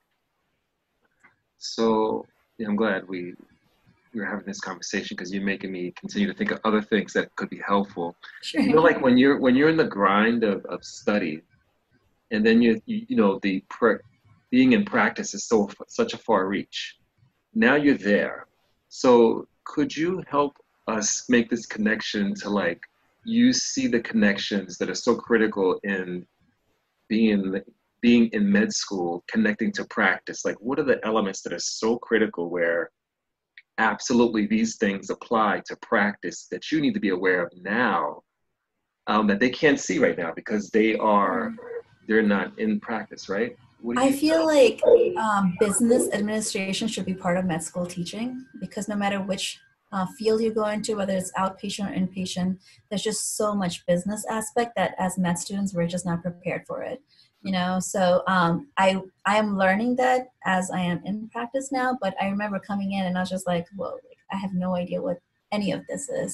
So 1.58 2.26
yeah, 2.58 2.68
i'm 2.68 2.76
glad 2.76 3.08
we 3.08 3.34
we're 4.14 4.26
having 4.26 4.46
this 4.46 4.62
conversation 4.62 5.16
because 5.16 5.34
you're 5.34 5.44
making 5.44 5.74
me 5.74 5.94
continue 6.00 6.26
to 6.26 6.34
think 6.34 6.52
of 6.52 6.60
other 6.64 6.82
things 6.82 7.12
that 7.14 7.36
could 7.36 7.50
be 7.50 7.60
helpful. 7.66 8.16
Sure. 8.42 8.62
you 8.62 8.74
know 8.74 8.82
like 8.82 9.02
when 9.02 9.18
you're 9.18 9.40
when 9.40 9.56
you're 9.56 9.70
in 9.70 9.78
the 9.78 9.84
grind 9.88 10.44
of, 10.44 10.66
of 10.66 10.84
study 10.84 11.42
and 12.32 12.46
then 12.46 12.62
you, 12.62 12.82
you 12.86 13.06
you 13.10 13.16
know 13.16 13.40
the 13.44 13.64
pre- 13.70 14.00
being 14.56 14.72
in 14.72 14.86
practice 14.86 15.34
is 15.34 15.44
so 15.50 15.70
such 15.90 16.14
a 16.14 16.18
far 16.18 16.48
reach. 16.48 16.96
Now 17.54 17.76
you're 17.76 17.98
there. 17.98 18.48
So 18.88 19.50
could 19.66 19.94
you 19.94 20.24
help 20.30 20.56
us 20.88 21.26
make 21.28 21.50
this 21.50 21.66
connection 21.66 22.34
to 22.36 22.50
like 22.50 22.80
you 23.26 23.52
see 23.52 23.88
the 23.88 24.00
connections 24.00 24.78
that 24.78 24.90
are 24.90 25.02
so 25.08 25.14
critical 25.14 25.78
in 25.84 26.26
being 27.10 27.62
being 28.00 28.30
in 28.32 28.50
med 28.50 28.72
school 28.72 29.26
connecting 29.28 29.74
to 29.74 29.84
practice 29.98 30.46
like 30.46 30.60
what 30.62 30.80
are 30.80 30.90
the 30.92 31.04
elements 31.04 31.42
that 31.42 31.52
are 31.52 31.68
so 31.82 31.98
critical 31.98 32.50
where 32.50 32.92
absolutely 33.78 34.46
these 34.46 34.78
things 34.78 35.10
apply 35.10 35.62
to 35.66 35.76
practice 35.82 36.48
that 36.50 36.72
you 36.72 36.80
need 36.80 36.94
to 36.94 37.06
be 37.08 37.10
aware 37.10 37.42
of 37.46 37.52
now 37.62 38.22
um, 39.08 39.28
that 39.28 39.40
they 39.42 39.50
can't 39.50 39.82
see 39.82 39.98
right 40.00 40.18
now 40.18 40.32
because 40.34 40.70
they 40.70 40.96
are 40.96 41.54
they're 42.08 42.32
not 42.38 42.58
in 42.58 42.80
practice 42.80 43.28
right 43.28 43.58
I 43.98 44.12
feel 44.12 44.46
like 44.46 44.82
um, 45.18 45.56
business 45.60 46.10
administration 46.12 46.88
should 46.88 47.06
be 47.06 47.14
part 47.14 47.38
of 47.38 47.46
med 47.46 47.64
school 47.64 47.86
teaching 47.86 48.46
because 48.60 48.88
no 48.88 48.96
matter 48.96 49.22
which 49.22 49.60
uh, 49.92 50.06
field 50.18 50.42
you 50.42 50.54
go 50.54 50.66
into, 50.68 50.96
whether 50.96 51.16
it's 51.16 51.32
outpatient 51.38 51.90
or 51.90 51.94
inpatient, 51.94 52.58
there's 52.90 53.04
just 53.04 53.38
so 53.38 53.56
much 53.56 53.86
business 53.86 54.26
aspect 54.30 54.76
that 54.76 54.96
as 54.98 55.18
med 55.18 55.38
students 55.38 55.74
we're 55.74 55.88
just 55.88 56.06
not 56.06 56.22
prepared 56.22 56.66
for 56.68 56.84
it. 56.84 57.02
You 57.42 57.52
know, 57.52 57.80
so 57.80 58.24
um, 58.28 58.70
I 58.78 59.02
I 59.26 59.38
am 59.38 59.56
learning 59.56 59.98
that 59.98 60.30
as 60.46 60.72
I 60.72 60.80
am 60.80 61.02
in 61.06 61.30
practice 61.30 61.72
now. 61.72 61.96
But 62.02 62.16
I 62.20 62.28
remember 62.28 62.60
coming 62.60 62.94
in 62.94 63.06
and 63.06 63.18
I 63.18 63.22
was 63.22 63.30
just 63.30 63.46
like, 63.46 63.68
whoa, 63.76 63.92
like, 63.92 64.18
I 64.32 64.38
have 64.38 64.54
no 64.54 64.76
idea 64.76 65.02
what 65.02 65.20
any 65.58 65.70
of 65.78 65.82
this 65.90 66.04
is. 66.10 66.32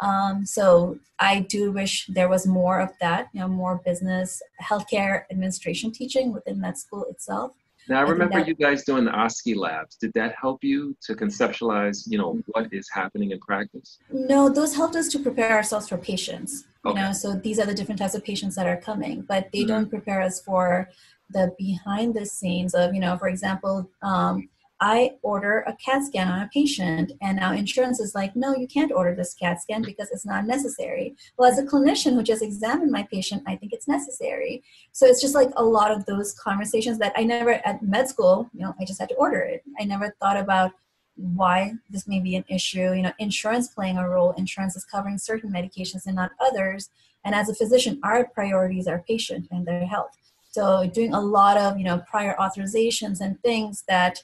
Um, 0.00 0.34
so 0.56 0.98
I 1.18 1.32
do 1.54 1.62
wish 1.80 1.92
there 2.18 2.30
was 2.34 2.44
more 2.46 2.78
of 2.86 2.90
that, 3.00 3.22
you 3.32 3.40
know, 3.40 3.48
more 3.48 3.80
business, 3.90 4.42
healthcare 4.70 5.14
administration 5.30 5.88
teaching 6.00 6.26
within 6.36 6.58
that 6.64 6.76
school 6.84 7.04
itself. 7.12 7.52
Now 7.88 7.98
I 7.98 8.02
remember 8.14 8.38
that, 8.38 8.48
you 8.48 8.54
guys 8.54 8.84
doing 8.84 9.04
the 9.04 9.10
OSCE 9.10 9.56
labs. 9.56 9.96
Did 9.96 10.12
that 10.14 10.34
help 10.40 10.64
you 10.64 10.96
to 11.06 11.14
conceptualize, 11.14 12.04
you 12.10 12.18
know, 12.18 12.30
what 12.52 12.72
is 12.72 12.88
happening 12.90 13.30
in 13.32 13.38
practice? 13.40 13.98
No, 14.10 14.48
those 14.48 14.74
helped 14.74 14.96
us 14.96 15.08
to 15.08 15.18
prepare 15.18 15.52
ourselves 15.52 15.88
for 15.90 15.98
patients. 15.98 16.64
Okay. 16.86 16.98
You 16.98 17.06
know, 17.06 17.12
so 17.12 17.34
these 17.34 17.58
are 17.60 17.66
the 17.66 17.74
different 17.74 18.00
types 18.00 18.14
of 18.14 18.24
patients 18.24 18.54
that 18.56 18.66
are 18.66 18.80
coming, 18.90 19.16
but 19.22 19.50
they 19.52 19.60
mm-hmm. 19.60 19.68
don't 19.68 19.90
prepare 19.90 20.22
us 20.22 20.40
for 20.40 20.88
the 21.30 21.54
behind 21.58 22.14
the 22.14 22.26
scenes 22.26 22.74
of, 22.74 22.94
you 22.94 23.00
know, 23.00 23.16
for 23.18 23.28
example, 23.28 23.90
um, 24.02 24.48
I 24.80 25.12
order 25.22 25.60
a 25.66 25.76
CAT 25.76 26.04
scan 26.04 26.28
on 26.28 26.42
a 26.42 26.50
patient, 26.52 27.12
and 27.22 27.36
now 27.36 27.52
insurance 27.52 28.00
is 28.00 28.14
like, 28.14 28.34
no, 28.34 28.54
you 28.54 28.66
can't 28.66 28.92
order 28.92 29.14
this 29.14 29.34
CAT 29.34 29.62
scan 29.62 29.82
because 29.82 30.10
it's 30.10 30.26
not 30.26 30.46
necessary. 30.46 31.16
Well, 31.36 31.50
as 31.50 31.58
a 31.58 31.64
clinician 31.64 32.14
who 32.14 32.22
just 32.22 32.42
examined 32.42 32.90
my 32.90 33.06
patient, 33.10 33.44
I 33.46 33.56
think 33.56 33.72
it's 33.72 33.88
necessary. 33.88 34.62
So 34.92 35.06
it's 35.06 35.20
just 35.20 35.34
like 35.34 35.50
a 35.56 35.64
lot 35.64 35.90
of 35.90 36.04
those 36.06 36.34
conversations 36.34 36.98
that 36.98 37.12
I 37.16 37.22
never 37.22 37.52
at 37.64 37.82
med 37.82 38.08
school, 38.08 38.50
you 38.52 38.62
know, 38.62 38.74
I 38.80 38.84
just 38.84 39.00
had 39.00 39.08
to 39.10 39.14
order 39.14 39.40
it. 39.40 39.62
I 39.78 39.84
never 39.84 40.14
thought 40.20 40.36
about 40.36 40.72
why 41.16 41.74
this 41.88 42.08
may 42.08 42.18
be 42.18 42.34
an 42.34 42.44
issue. 42.48 42.92
You 42.92 43.02
know, 43.02 43.12
insurance 43.18 43.68
playing 43.68 43.98
a 43.98 44.08
role. 44.08 44.32
Insurance 44.32 44.76
is 44.76 44.84
covering 44.84 45.18
certain 45.18 45.52
medications 45.52 46.06
and 46.06 46.16
not 46.16 46.32
others. 46.40 46.90
And 47.24 47.34
as 47.34 47.48
a 47.48 47.54
physician, 47.54 48.00
our 48.02 48.26
priorities 48.26 48.86
are 48.86 49.04
patient 49.06 49.48
and 49.50 49.64
their 49.64 49.86
health. 49.86 50.16
So 50.50 50.86
doing 50.86 51.14
a 51.14 51.20
lot 51.20 51.56
of 51.56 51.78
you 51.78 51.84
know 51.84 51.98
prior 52.08 52.36
authorizations 52.38 53.20
and 53.20 53.40
things 53.42 53.84
that 53.88 54.22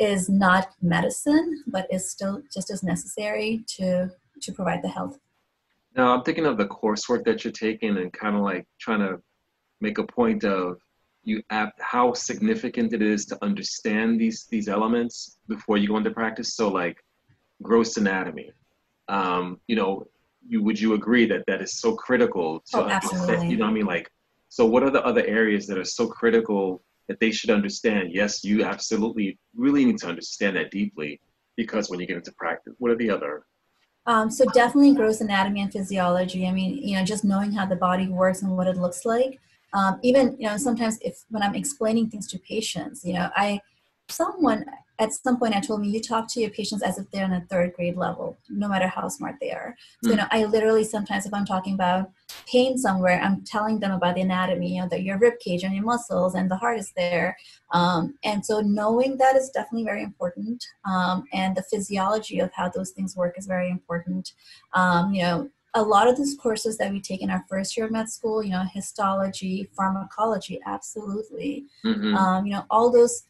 is 0.00 0.28
not 0.28 0.70
medicine, 0.80 1.62
but 1.66 1.86
is 1.92 2.10
still 2.10 2.42
just 2.52 2.70
as 2.70 2.82
necessary 2.82 3.62
to 3.76 4.10
to 4.40 4.52
provide 4.52 4.82
the 4.82 4.88
health. 4.88 5.18
Now 5.94 6.14
I'm 6.14 6.22
thinking 6.22 6.46
of 6.46 6.56
the 6.56 6.66
coursework 6.66 7.24
that 7.24 7.44
you're 7.44 7.52
taking 7.52 7.98
and 7.98 8.12
kind 8.12 8.34
of 8.34 8.42
like 8.42 8.66
trying 8.80 9.00
to 9.00 9.20
make 9.80 9.98
a 9.98 10.04
point 10.04 10.44
of 10.44 10.80
you 11.22 11.42
how 11.78 12.14
significant 12.14 12.94
it 12.94 13.02
is 13.02 13.26
to 13.26 13.38
understand 13.42 14.18
these 14.18 14.46
these 14.46 14.68
elements 14.68 15.36
before 15.48 15.76
you 15.76 15.88
go 15.88 15.98
into 15.98 16.10
practice. 16.10 16.54
So 16.54 16.68
like 16.68 17.04
gross 17.62 17.96
anatomy, 17.98 18.50
um, 19.08 19.60
you 19.68 19.76
know, 19.76 20.06
you 20.48 20.62
would 20.62 20.80
you 20.80 20.94
agree 20.94 21.26
that 21.26 21.44
that 21.46 21.60
is 21.60 21.78
so 21.78 21.94
critical 21.94 22.62
to 22.70 22.78
oh, 22.78 22.84
understand? 22.84 23.50
You 23.50 23.58
know, 23.58 23.66
I 23.66 23.70
mean, 23.70 23.84
like, 23.84 24.10
so 24.48 24.64
what 24.64 24.82
are 24.82 24.90
the 24.90 25.04
other 25.04 25.24
areas 25.26 25.66
that 25.66 25.76
are 25.76 25.84
so 25.84 26.06
critical 26.06 26.82
that 27.10 27.18
they 27.18 27.32
should 27.32 27.50
understand 27.50 28.10
yes 28.12 28.44
you 28.44 28.62
absolutely 28.62 29.36
really 29.56 29.84
need 29.84 29.98
to 29.98 30.06
understand 30.06 30.56
that 30.56 30.70
deeply 30.70 31.20
because 31.56 31.90
when 31.90 31.98
you 31.98 32.06
get 32.06 32.16
into 32.16 32.32
practice 32.38 32.72
what 32.78 32.90
are 32.92 32.96
the 32.96 33.10
other? 33.10 33.44
Um, 34.06 34.30
so 34.30 34.44
definitely 34.54 34.94
gross 34.94 35.20
anatomy 35.20 35.60
and 35.60 35.72
physiology. 35.72 36.46
I 36.46 36.52
mean 36.52 36.76
you 36.76 36.96
know 36.96 37.04
just 37.04 37.24
knowing 37.24 37.52
how 37.52 37.66
the 37.66 37.74
body 37.74 38.06
works 38.06 38.42
and 38.42 38.56
what 38.56 38.68
it 38.68 38.76
looks 38.76 39.04
like. 39.04 39.40
Um, 39.72 39.98
even 40.02 40.36
you 40.38 40.48
know 40.48 40.56
sometimes 40.56 40.98
if 41.00 41.24
when 41.30 41.42
i'm 41.42 41.54
explaining 41.54 42.10
things 42.10 42.26
to 42.28 42.38
patients 42.40 43.04
you 43.04 43.14
know 43.14 43.30
i 43.36 43.60
someone 44.08 44.64
at 45.00 45.14
some 45.14 45.38
point 45.38 45.56
I 45.56 45.60
told 45.60 45.80
me 45.80 45.88
you 45.88 46.00
talk 46.00 46.28
to 46.28 46.40
your 46.40 46.50
patients 46.50 46.82
as 46.82 46.98
if 46.98 47.10
they're 47.10 47.24
in 47.24 47.32
a 47.32 47.46
third 47.48 47.72
grade 47.72 47.96
level, 47.96 48.38
no 48.50 48.68
matter 48.68 48.86
how 48.86 49.08
smart 49.08 49.36
they 49.40 49.50
are. 49.50 49.74
So, 50.04 50.08
mm. 50.08 50.12
you 50.12 50.16
know, 50.18 50.26
I 50.30 50.44
literally 50.44 50.84
sometimes 50.84 51.24
if 51.24 51.32
I'm 51.32 51.46
talking 51.46 51.74
about 51.74 52.10
pain 52.46 52.76
somewhere, 52.76 53.18
I'm 53.20 53.42
telling 53.44 53.80
them 53.80 53.92
about 53.92 54.14
the 54.14 54.20
anatomy, 54.20 54.74
you 54.74 54.82
know, 54.82 54.88
that 54.90 55.02
your 55.02 55.18
rib 55.18 55.38
cage 55.40 55.64
and 55.64 55.74
your 55.74 55.84
muscles 55.84 56.34
and 56.34 56.50
the 56.50 56.56
heart 56.56 56.78
is 56.78 56.92
there. 56.96 57.36
Um, 57.72 58.14
and 58.24 58.44
so 58.44 58.60
knowing 58.60 59.16
that 59.16 59.36
is 59.36 59.48
definitely 59.50 59.84
very 59.84 60.02
important. 60.02 60.64
Um, 60.84 61.24
and 61.32 61.56
the 61.56 61.62
physiology 61.62 62.38
of 62.40 62.52
how 62.52 62.68
those 62.68 62.90
things 62.90 63.16
work 63.16 63.38
is 63.38 63.46
very 63.46 63.70
important. 63.70 64.34
Um, 64.74 65.14
you 65.14 65.22
know, 65.22 65.50
a 65.74 65.82
lot 65.82 66.08
of 66.08 66.16
those 66.16 66.34
courses 66.34 66.76
that 66.78 66.92
we 66.92 67.00
take 67.00 67.22
in 67.22 67.30
our 67.30 67.44
first 67.48 67.76
year 67.76 67.86
of 67.86 67.92
med 67.92 68.10
school, 68.10 68.42
you 68.42 68.50
know, 68.50 68.64
histology, 68.74 69.70
pharmacology, 69.76 70.60
absolutely. 70.66 71.66
Mm-hmm. 71.86 72.16
Um, 72.16 72.44
you 72.44 72.52
know, 72.52 72.64
all 72.70 72.90
those 72.90 73.24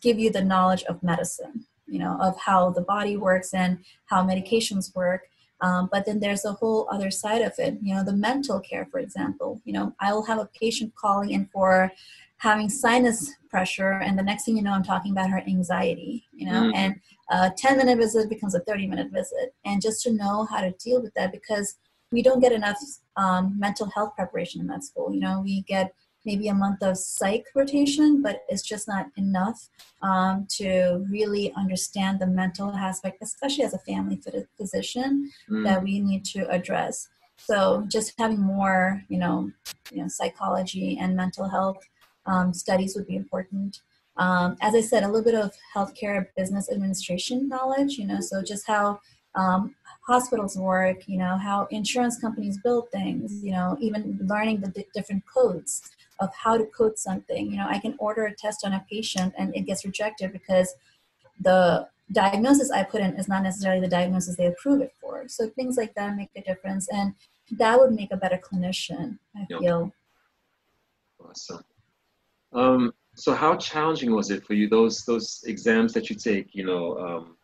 give 0.00 0.18
you 0.18 0.30
the 0.30 0.44
knowledge 0.44 0.82
of 0.84 1.02
medicine, 1.02 1.66
you 1.86 1.98
know, 1.98 2.16
of 2.20 2.38
how 2.38 2.70
the 2.70 2.82
body 2.82 3.16
works 3.16 3.54
and 3.54 3.78
how 4.06 4.24
medications 4.24 4.94
work. 4.94 5.22
Um, 5.62 5.88
but 5.90 6.04
then 6.04 6.20
there's 6.20 6.44
a 6.44 6.52
whole 6.52 6.86
other 6.92 7.10
side 7.10 7.42
of 7.42 7.54
it, 7.58 7.78
you 7.82 7.94
know, 7.94 8.04
the 8.04 8.12
mental 8.12 8.60
care, 8.60 8.86
for 8.90 9.00
example. 9.00 9.60
You 9.64 9.72
know, 9.72 9.94
I 10.00 10.12
will 10.12 10.24
have 10.26 10.38
a 10.38 10.50
patient 10.60 10.94
calling 10.94 11.30
in 11.30 11.46
for 11.52 11.90
having 12.38 12.68
sinus 12.68 13.32
pressure, 13.48 13.92
and 13.92 14.18
the 14.18 14.22
next 14.22 14.44
thing 14.44 14.58
you 14.58 14.62
know, 14.62 14.72
I'm 14.72 14.82
talking 14.82 15.12
about 15.12 15.30
her 15.30 15.42
anxiety, 15.46 16.26
you 16.32 16.46
know, 16.46 16.64
mm. 16.64 16.72
and 16.74 17.00
a 17.30 17.50
10 17.56 17.78
minute 17.78 17.96
visit 17.96 18.28
becomes 18.28 18.54
a 18.54 18.60
30 18.60 18.86
minute 18.86 19.10
visit. 19.10 19.54
And 19.64 19.80
just 19.80 20.02
to 20.02 20.12
know 20.12 20.44
how 20.44 20.60
to 20.60 20.72
deal 20.72 21.02
with 21.02 21.14
that 21.14 21.32
because 21.32 21.76
we 22.12 22.22
don't 22.22 22.40
get 22.40 22.52
enough 22.52 22.78
um, 23.16 23.58
mental 23.58 23.90
health 23.90 24.14
preparation 24.14 24.60
in 24.60 24.66
that 24.68 24.84
school. 24.84 25.12
You 25.12 25.20
know, 25.20 25.40
we 25.42 25.62
get 25.62 25.94
maybe 26.26 26.48
a 26.48 26.54
month 26.54 26.82
of 26.82 26.98
psych 26.98 27.46
rotation, 27.54 28.20
but 28.20 28.42
it's 28.48 28.62
just 28.62 28.88
not 28.88 29.06
enough 29.16 29.68
um, 30.02 30.46
to 30.50 31.06
really 31.08 31.52
understand 31.56 32.18
the 32.18 32.26
mental 32.26 32.70
aspect, 32.72 33.18
especially 33.22 33.64
as 33.64 33.72
a 33.72 33.78
family 33.78 34.20
physician, 34.58 35.30
mm. 35.48 35.64
that 35.64 35.82
we 35.82 36.00
need 36.00 36.24
to 36.24 36.40
address. 36.50 37.08
So 37.38 37.86
just 37.88 38.14
having 38.18 38.40
more, 38.40 39.02
you 39.08 39.18
know, 39.18 39.50
you 39.92 40.02
know, 40.02 40.08
psychology 40.08 40.98
and 41.00 41.14
mental 41.14 41.48
health 41.48 41.78
um, 42.26 42.52
studies 42.52 42.96
would 42.96 43.06
be 43.06 43.16
important. 43.16 43.80
Um, 44.16 44.56
as 44.60 44.74
I 44.74 44.80
said, 44.80 45.04
a 45.04 45.06
little 45.06 45.22
bit 45.22 45.34
of 45.34 45.52
healthcare 45.74 46.26
business 46.36 46.70
administration 46.70 47.48
knowledge, 47.48 47.98
you 47.98 48.06
know, 48.06 48.20
so 48.20 48.42
just 48.42 48.66
how 48.66 49.00
um, 49.34 49.74
hospitals 50.06 50.56
work, 50.56 51.06
you 51.06 51.18
know, 51.18 51.36
how 51.36 51.68
insurance 51.70 52.18
companies 52.18 52.58
build 52.64 52.90
things, 52.90 53.44
you 53.44 53.52
know, 53.52 53.76
even 53.80 54.18
learning 54.22 54.60
the 54.60 54.68
d- 54.68 54.86
different 54.94 55.22
codes 55.26 55.82
of 56.18 56.30
how 56.34 56.56
to 56.56 56.64
code 56.66 56.98
something. 56.98 57.50
You 57.50 57.58
know, 57.58 57.66
I 57.68 57.78
can 57.78 57.94
order 57.98 58.26
a 58.26 58.34
test 58.34 58.64
on 58.64 58.72
a 58.72 58.84
patient 58.90 59.34
and 59.36 59.54
it 59.54 59.62
gets 59.62 59.84
rejected 59.84 60.32
because 60.32 60.74
the 61.40 61.88
diagnosis 62.12 62.70
I 62.70 62.84
put 62.84 63.00
in 63.00 63.14
is 63.16 63.28
not 63.28 63.42
necessarily 63.42 63.80
the 63.80 63.88
diagnosis 63.88 64.36
they 64.36 64.46
approve 64.46 64.80
it 64.80 64.92
for. 65.00 65.24
So 65.28 65.48
things 65.50 65.76
like 65.76 65.94
that 65.94 66.16
make 66.16 66.30
a 66.36 66.42
difference, 66.42 66.88
and 66.88 67.14
that 67.52 67.78
would 67.78 67.92
make 67.92 68.12
a 68.12 68.16
better 68.16 68.38
clinician. 68.38 69.18
I 69.34 69.46
yep. 69.48 69.60
feel. 69.60 69.92
Awesome. 71.22 71.64
Um, 72.52 72.92
so 73.16 73.34
how 73.34 73.56
challenging 73.56 74.14
was 74.14 74.30
it 74.30 74.44
for 74.44 74.54
you 74.54 74.68
those 74.68 75.04
those 75.04 75.42
exams 75.46 75.92
that 75.94 76.10
you 76.10 76.16
take? 76.16 76.54
You 76.54 76.64
know, 76.64 76.98
um, 76.98 77.36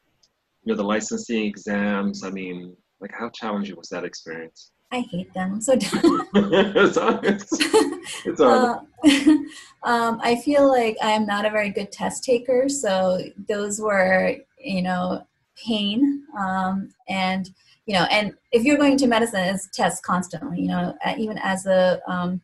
you 0.62 0.72
know 0.72 0.76
the 0.76 0.84
licensing 0.84 1.44
exams. 1.44 2.24
I 2.24 2.30
mean, 2.30 2.76
like 3.00 3.12
how 3.12 3.30
challenging 3.30 3.76
was 3.76 3.88
that 3.88 4.04
experience? 4.04 4.71
I 4.92 5.00
hate 5.00 5.32
them. 5.32 5.60
So 5.60 5.72
it's, 7.24 7.58
it's 8.26 8.40
uh, 8.40 8.78
um, 9.82 10.20
I 10.22 10.36
feel 10.44 10.68
like 10.68 10.98
I 11.02 11.12
am 11.12 11.26
not 11.26 11.46
a 11.46 11.50
very 11.50 11.70
good 11.70 11.90
test 11.90 12.22
taker. 12.24 12.68
So 12.68 13.18
those 13.48 13.80
were, 13.80 14.36
you 14.58 14.82
know, 14.82 15.26
pain. 15.56 16.24
Um, 16.38 16.90
and, 17.08 17.50
you 17.86 17.94
know, 17.94 18.04
and 18.10 18.34
if 18.52 18.64
you're 18.64 18.76
going 18.76 18.98
to 18.98 19.06
medicine, 19.06 19.40
it's 19.40 19.68
tests 19.70 20.02
constantly, 20.04 20.60
you 20.60 20.68
know, 20.68 20.94
even 21.18 21.38
as 21.38 21.64
a, 21.64 22.00
um, 22.06 22.42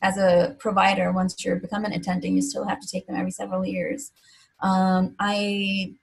as 0.00 0.18
a 0.18 0.54
provider, 0.60 1.10
once 1.10 1.44
you're 1.44 1.56
becoming 1.56 1.92
an 1.92 1.98
attending, 1.98 2.36
you 2.36 2.42
still 2.42 2.64
have 2.64 2.80
to 2.80 2.86
take 2.86 3.08
them 3.08 3.16
every 3.16 3.32
several 3.32 3.66
years. 3.66 4.12
Um, 4.60 5.16
I 5.18 5.94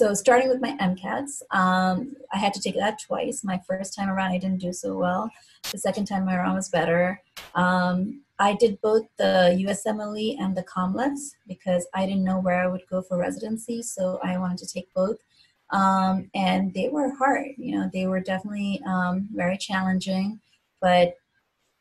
so 0.00 0.14
starting 0.14 0.48
with 0.48 0.62
my 0.62 0.74
MCATs, 0.78 1.42
um, 1.50 2.16
I 2.32 2.38
had 2.38 2.54
to 2.54 2.60
take 2.60 2.74
that 2.76 2.98
twice. 3.02 3.44
My 3.44 3.60
first 3.68 3.94
time 3.94 4.08
around, 4.08 4.32
I 4.32 4.38
didn't 4.38 4.62
do 4.62 4.72
so 4.72 4.96
well. 4.96 5.30
The 5.70 5.76
second 5.76 6.06
time 6.06 6.26
around 6.26 6.54
was 6.54 6.70
better. 6.70 7.20
Um, 7.54 8.22
I 8.38 8.54
did 8.54 8.80
both 8.80 9.02
the 9.18 9.54
USMLE 9.60 10.40
and 10.40 10.56
the 10.56 10.62
COMLEX 10.62 11.32
because 11.46 11.86
I 11.92 12.06
didn't 12.06 12.24
know 12.24 12.40
where 12.40 12.64
I 12.64 12.66
would 12.66 12.86
go 12.88 13.02
for 13.02 13.18
residency, 13.18 13.82
so 13.82 14.18
I 14.24 14.38
wanted 14.38 14.56
to 14.60 14.72
take 14.72 14.88
both. 14.94 15.18
Um, 15.68 16.30
and 16.34 16.72
they 16.72 16.88
were 16.88 17.14
hard, 17.16 17.48
you 17.58 17.76
know, 17.76 17.90
they 17.92 18.06
were 18.06 18.20
definitely 18.20 18.80
um, 18.86 19.28
very 19.34 19.58
challenging, 19.58 20.40
but 20.80 21.12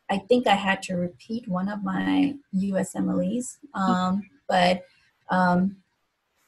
I 0.09 0.17
think 0.17 0.45
I 0.45 0.55
had 0.55 0.83
to 0.83 0.95
repeat 0.95 1.47
one 1.47 1.69
of 1.69 1.85
my 1.85 2.35
USMLEs. 2.53 3.59
Um, 3.73 4.29
but 4.49 4.83
um, 5.29 5.77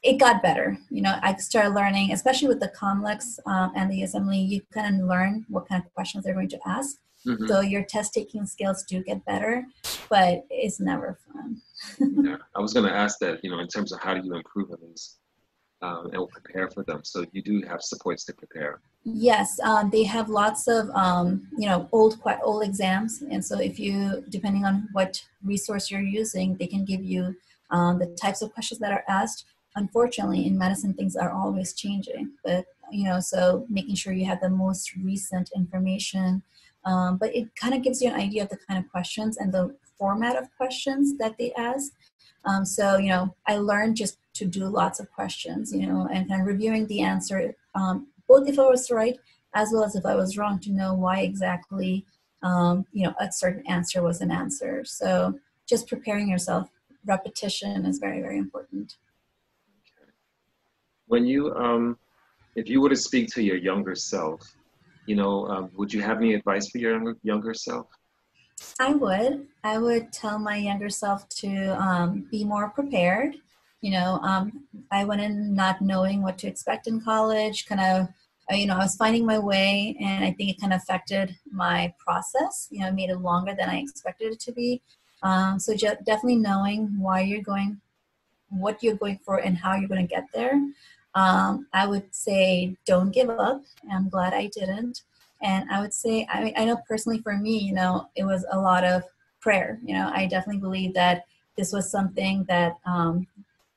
it 0.03 0.17
got 0.19 0.41
better. 0.41 0.77
You 0.89 1.01
know, 1.01 1.19
I 1.21 1.35
started 1.35 1.75
learning, 1.75 2.11
especially 2.11 2.47
with 2.47 2.59
the 2.59 2.71
COMLEX 2.79 3.39
um, 3.45 3.71
and 3.75 3.91
the 3.91 4.03
assembly, 4.03 4.39
you 4.39 4.61
kind 4.73 5.01
of 5.01 5.07
learn 5.07 5.45
what 5.47 5.67
kind 5.67 5.83
of 5.83 5.93
questions 5.93 6.23
they're 6.23 6.33
going 6.33 6.49
to 6.49 6.59
ask. 6.65 6.97
Mm-hmm. 7.25 7.45
So 7.45 7.61
your 7.61 7.83
test 7.83 8.13
taking 8.13 8.47
skills 8.47 8.83
do 8.83 9.03
get 9.03 9.23
better, 9.25 9.65
but 10.09 10.45
it's 10.49 10.79
never 10.79 11.19
fun. 11.31 11.61
yeah, 12.23 12.37
I 12.55 12.59
was 12.59 12.73
going 12.73 12.87
to 12.87 12.93
ask 12.93 13.19
that, 13.19 13.43
you 13.43 13.51
know, 13.51 13.59
in 13.59 13.67
terms 13.67 13.91
of 13.91 13.99
how 13.99 14.15
do 14.15 14.21
you 14.25 14.33
improve 14.33 14.71
on 14.71 14.77
these 14.81 15.17
um, 15.81 16.09
and 16.13 16.29
prepare 16.29 16.69
for 16.69 16.83
them. 16.83 17.01
So 17.03 17.25
you 17.31 17.41
do 17.41 17.61
have 17.67 17.81
supports 17.81 18.23
to 18.25 18.33
prepare. 18.33 18.81
Yes, 19.03 19.59
um, 19.63 19.89
they 19.89 20.03
have 20.03 20.29
lots 20.29 20.67
of 20.67 20.89
um, 20.91 21.47
you 21.57 21.67
know 21.67 21.89
old 21.91 22.21
quite 22.21 22.37
old 22.43 22.63
exams, 22.63 23.23
and 23.31 23.43
so 23.43 23.59
if 23.59 23.79
you 23.79 24.23
depending 24.29 24.63
on 24.63 24.87
what 24.91 25.23
resource 25.43 25.89
you're 25.89 26.01
using, 26.01 26.55
they 26.57 26.67
can 26.67 26.85
give 26.85 27.03
you 27.03 27.35
um, 27.71 27.97
the 27.97 28.07
types 28.21 28.43
of 28.43 28.53
questions 28.53 28.79
that 28.79 28.91
are 28.91 29.03
asked 29.09 29.45
unfortunately 29.75 30.45
in 30.45 30.57
medicine 30.57 30.93
things 30.93 31.15
are 31.15 31.31
always 31.31 31.73
changing 31.73 32.31
but 32.43 32.65
you 32.91 33.05
know 33.05 33.19
so 33.19 33.65
making 33.69 33.95
sure 33.95 34.13
you 34.13 34.25
have 34.25 34.41
the 34.41 34.49
most 34.49 34.95
recent 34.95 35.49
information 35.55 36.41
um, 36.85 37.17
but 37.17 37.33
it 37.35 37.55
kind 37.55 37.73
of 37.73 37.83
gives 37.83 38.01
you 38.01 38.09
an 38.09 38.19
idea 38.19 38.43
of 38.43 38.49
the 38.49 38.57
kind 38.67 38.83
of 38.83 38.91
questions 38.91 39.37
and 39.37 39.53
the 39.53 39.75
format 39.99 40.35
of 40.35 40.49
questions 40.57 41.15
that 41.19 41.37
they 41.37 41.53
ask. 41.53 41.91
Um, 42.43 42.65
so 42.65 42.97
you 42.97 43.09
know 43.09 43.35
i 43.47 43.57
learned 43.57 43.95
just 43.95 44.17
to 44.33 44.45
do 44.45 44.65
lots 44.65 44.99
of 44.99 45.11
questions 45.11 45.71
you 45.71 45.85
know 45.85 46.07
and 46.11 46.27
kind 46.27 46.41
of 46.41 46.47
reviewing 46.47 46.87
the 46.87 47.01
answer 47.01 47.55
um, 47.75 48.07
both 48.27 48.47
if 48.47 48.57
i 48.57 48.63
was 48.63 48.89
right 48.89 49.19
as 49.53 49.69
well 49.71 49.83
as 49.83 49.95
if 49.95 50.07
i 50.07 50.15
was 50.15 50.37
wrong 50.37 50.57
to 50.61 50.71
know 50.71 50.95
why 50.95 51.19
exactly 51.19 52.03
um, 52.43 52.85
you 52.91 53.03
know 53.03 53.13
a 53.19 53.31
certain 53.31 53.65
answer 53.67 54.01
was 54.01 54.21
an 54.21 54.31
answer. 54.31 54.83
So 54.85 55.39
just 55.67 55.87
preparing 55.87 56.29
yourself 56.29 56.69
repetition 57.05 57.85
is 57.85 57.97
very 57.97 58.21
very 58.21 58.37
important 58.37 58.95
when 61.11 61.25
you 61.25 61.53
um, 61.55 61.97
if 62.55 62.69
you 62.69 62.79
were 62.81 62.89
to 62.89 62.95
speak 62.95 63.27
to 63.35 63.43
your 63.43 63.57
younger 63.57 63.95
self 63.95 64.41
you 65.05 65.15
know 65.15 65.45
um, 65.47 65.69
would 65.75 65.93
you 65.93 66.01
have 66.01 66.17
any 66.17 66.33
advice 66.33 66.69
for 66.69 66.77
your 66.77 66.93
younger, 66.93 67.17
younger 67.23 67.53
self? 67.53 67.87
I 68.79 68.93
would. 68.93 69.47
I 69.63 69.77
would 69.79 70.13
tell 70.13 70.37
my 70.39 70.55
younger 70.55 70.89
self 70.89 71.27
to 71.41 71.51
um, 71.81 72.27
be 72.31 72.45
more 72.45 72.69
prepared. 72.69 73.35
You 73.81 73.91
know 73.97 74.19
um, 74.29 74.43
i 74.91 75.03
went 75.03 75.21
in 75.21 75.53
not 75.53 75.81
knowing 75.81 76.21
what 76.21 76.37
to 76.39 76.47
expect 76.47 76.87
in 76.87 77.01
college 77.01 77.65
kind 77.65 77.81
of 77.81 77.97
uh, 78.49 78.55
you 78.55 78.67
know 78.67 78.75
i 78.75 78.83
was 78.87 78.95
finding 78.95 79.25
my 79.25 79.39
way 79.39 79.97
and 79.99 80.23
i 80.23 80.31
think 80.31 80.51
it 80.51 80.61
kind 80.61 80.71
of 80.71 80.79
affected 80.81 81.35
my 81.51 81.93
process. 82.05 82.67
You 82.71 82.81
know 82.81 82.91
made 82.99 83.09
it 83.09 83.19
longer 83.29 83.53
than 83.59 83.69
i 83.69 83.77
expected 83.79 84.33
it 84.33 84.39
to 84.47 84.53
be. 84.53 84.81
Um, 85.23 85.59
so 85.59 85.75
definitely 85.75 86.41
knowing 86.49 86.79
why 87.05 87.17
you're 87.21 87.49
going 87.53 87.81
what 88.51 88.83
you're 88.83 88.95
going 88.95 89.19
for 89.25 89.37
and 89.37 89.57
how 89.57 89.75
you're 89.75 89.87
going 89.87 90.07
to 90.07 90.15
get 90.15 90.25
there 90.33 90.61
um, 91.15 91.67
I 91.73 91.87
would 91.87 92.13
say 92.13 92.75
don't 92.85 93.11
give 93.11 93.29
up. 93.29 93.63
I'm 93.91 94.09
glad 94.09 94.33
I 94.33 94.47
didn't. 94.47 95.01
And 95.41 95.69
I 95.71 95.81
would 95.81 95.93
say, 95.93 96.27
I 96.29 96.53
I 96.55 96.65
know 96.65 96.79
personally 96.87 97.19
for 97.19 97.35
me, 97.35 97.57
you 97.57 97.73
know, 97.73 98.07
it 98.15 98.23
was 98.23 98.45
a 98.51 98.59
lot 98.59 98.83
of 98.83 99.03
prayer. 99.39 99.79
You 99.83 99.95
know, 99.95 100.11
I 100.13 100.27
definitely 100.27 100.61
believe 100.61 100.93
that 100.93 101.25
this 101.57 101.73
was 101.73 101.91
something 101.91 102.45
that 102.47 102.77
um, 102.85 103.27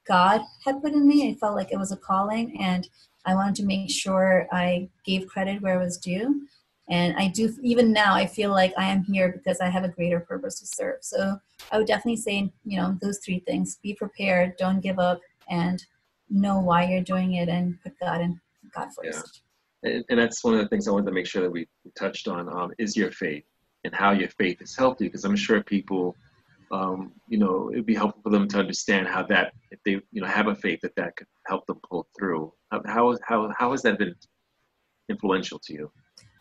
God 0.06 0.42
had 0.64 0.82
put 0.82 0.92
in 0.92 1.08
me. 1.08 1.30
I 1.30 1.34
felt 1.34 1.56
like 1.56 1.72
it 1.72 1.78
was 1.78 1.92
a 1.92 1.96
calling, 1.96 2.60
and 2.60 2.88
I 3.24 3.34
wanted 3.34 3.56
to 3.56 3.64
make 3.64 3.90
sure 3.90 4.46
I 4.52 4.88
gave 5.04 5.26
credit 5.26 5.62
where 5.62 5.80
it 5.80 5.84
was 5.84 5.96
due. 5.96 6.46
And 6.88 7.16
I 7.16 7.28
do, 7.28 7.54
even 7.62 7.92
now, 7.92 8.14
I 8.14 8.26
feel 8.26 8.50
like 8.50 8.74
I 8.76 8.84
am 8.84 9.04
here 9.04 9.32
because 9.32 9.60
I 9.60 9.70
have 9.70 9.84
a 9.84 9.88
greater 9.88 10.20
purpose 10.20 10.60
to 10.60 10.66
serve. 10.66 10.98
So 11.00 11.40
I 11.72 11.78
would 11.78 11.86
definitely 11.86 12.16
say, 12.16 12.52
you 12.66 12.76
know, 12.76 12.98
those 13.00 13.18
three 13.18 13.38
things 13.40 13.78
be 13.82 13.94
prepared, 13.94 14.58
don't 14.58 14.80
give 14.80 14.98
up, 14.98 15.20
and 15.48 15.82
know 16.30 16.58
why 16.60 16.84
you're 16.84 17.02
doing 17.02 17.34
it 17.34 17.48
and 17.48 17.80
put 17.82 17.98
God 18.00 18.20
in 18.20 18.40
God 18.74 18.88
first. 18.94 19.42
Yeah. 19.82 19.90
And, 19.90 20.04
and, 20.08 20.18
that's 20.18 20.42
one 20.42 20.54
of 20.54 20.60
the 20.60 20.68
things 20.68 20.88
I 20.88 20.92
wanted 20.92 21.06
to 21.06 21.12
make 21.12 21.26
sure 21.26 21.42
that 21.42 21.50
we, 21.50 21.68
touched 21.96 22.28
on 22.28 22.48
um, 22.48 22.72
is 22.78 22.96
your 22.96 23.10
faith 23.10 23.44
and 23.84 23.94
how 23.94 24.12
your 24.12 24.30
faith 24.30 24.58
has 24.60 24.74
helped 24.74 25.00
you. 25.00 25.08
Because 25.08 25.24
I'm 25.24 25.36
sure 25.36 25.62
people, 25.62 26.16
um, 26.72 27.12
you 27.28 27.38
know, 27.38 27.70
it'd 27.70 27.86
be 27.86 27.94
helpful 27.94 28.22
for 28.22 28.30
them 28.30 28.48
to 28.48 28.58
understand 28.58 29.06
how 29.06 29.22
that, 29.24 29.52
if 29.70 29.78
they, 29.84 29.92
you 30.12 30.22
know, 30.22 30.26
have 30.26 30.48
a 30.48 30.54
faith 30.54 30.80
that 30.82 30.96
that 30.96 31.16
could 31.16 31.26
help 31.46 31.66
them 31.66 31.78
pull 31.88 32.08
through. 32.18 32.52
How, 32.70 32.82
how, 32.86 33.18
how, 33.22 33.52
how 33.56 33.70
has 33.72 33.82
that 33.82 33.98
been 33.98 34.14
influential 35.10 35.58
to 35.64 35.74
you? 35.74 35.92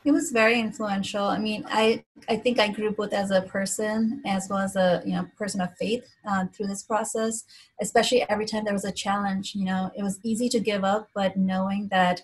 It 0.05 0.11
was 0.11 0.31
very 0.31 0.59
influential. 0.59 1.23
I 1.25 1.39
mean, 1.39 1.65
I 1.67 2.03
I 2.27 2.35
think 2.35 2.59
I 2.59 2.67
grew 2.67 2.91
both 2.91 3.13
as 3.13 3.31
a 3.31 3.41
person 3.41 4.21
as 4.25 4.47
well 4.49 4.59
as 4.59 4.75
a 4.75 5.01
you 5.05 5.13
know 5.13 5.27
person 5.37 5.61
of 5.61 5.75
faith 5.77 6.05
uh, 6.29 6.45
through 6.47 6.67
this 6.67 6.83
process. 6.83 7.45
Especially 7.81 8.27
every 8.29 8.45
time 8.45 8.65
there 8.65 8.73
was 8.73 8.85
a 8.85 8.91
challenge, 8.91 9.55
you 9.55 9.65
know, 9.65 9.91
it 9.95 10.03
was 10.03 10.19
easy 10.23 10.49
to 10.49 10.59
give 10.59 10.83
up, 10.83 11.09
but 11.15 11.37
knowing 11.37 11.87
that, 11.89 12.21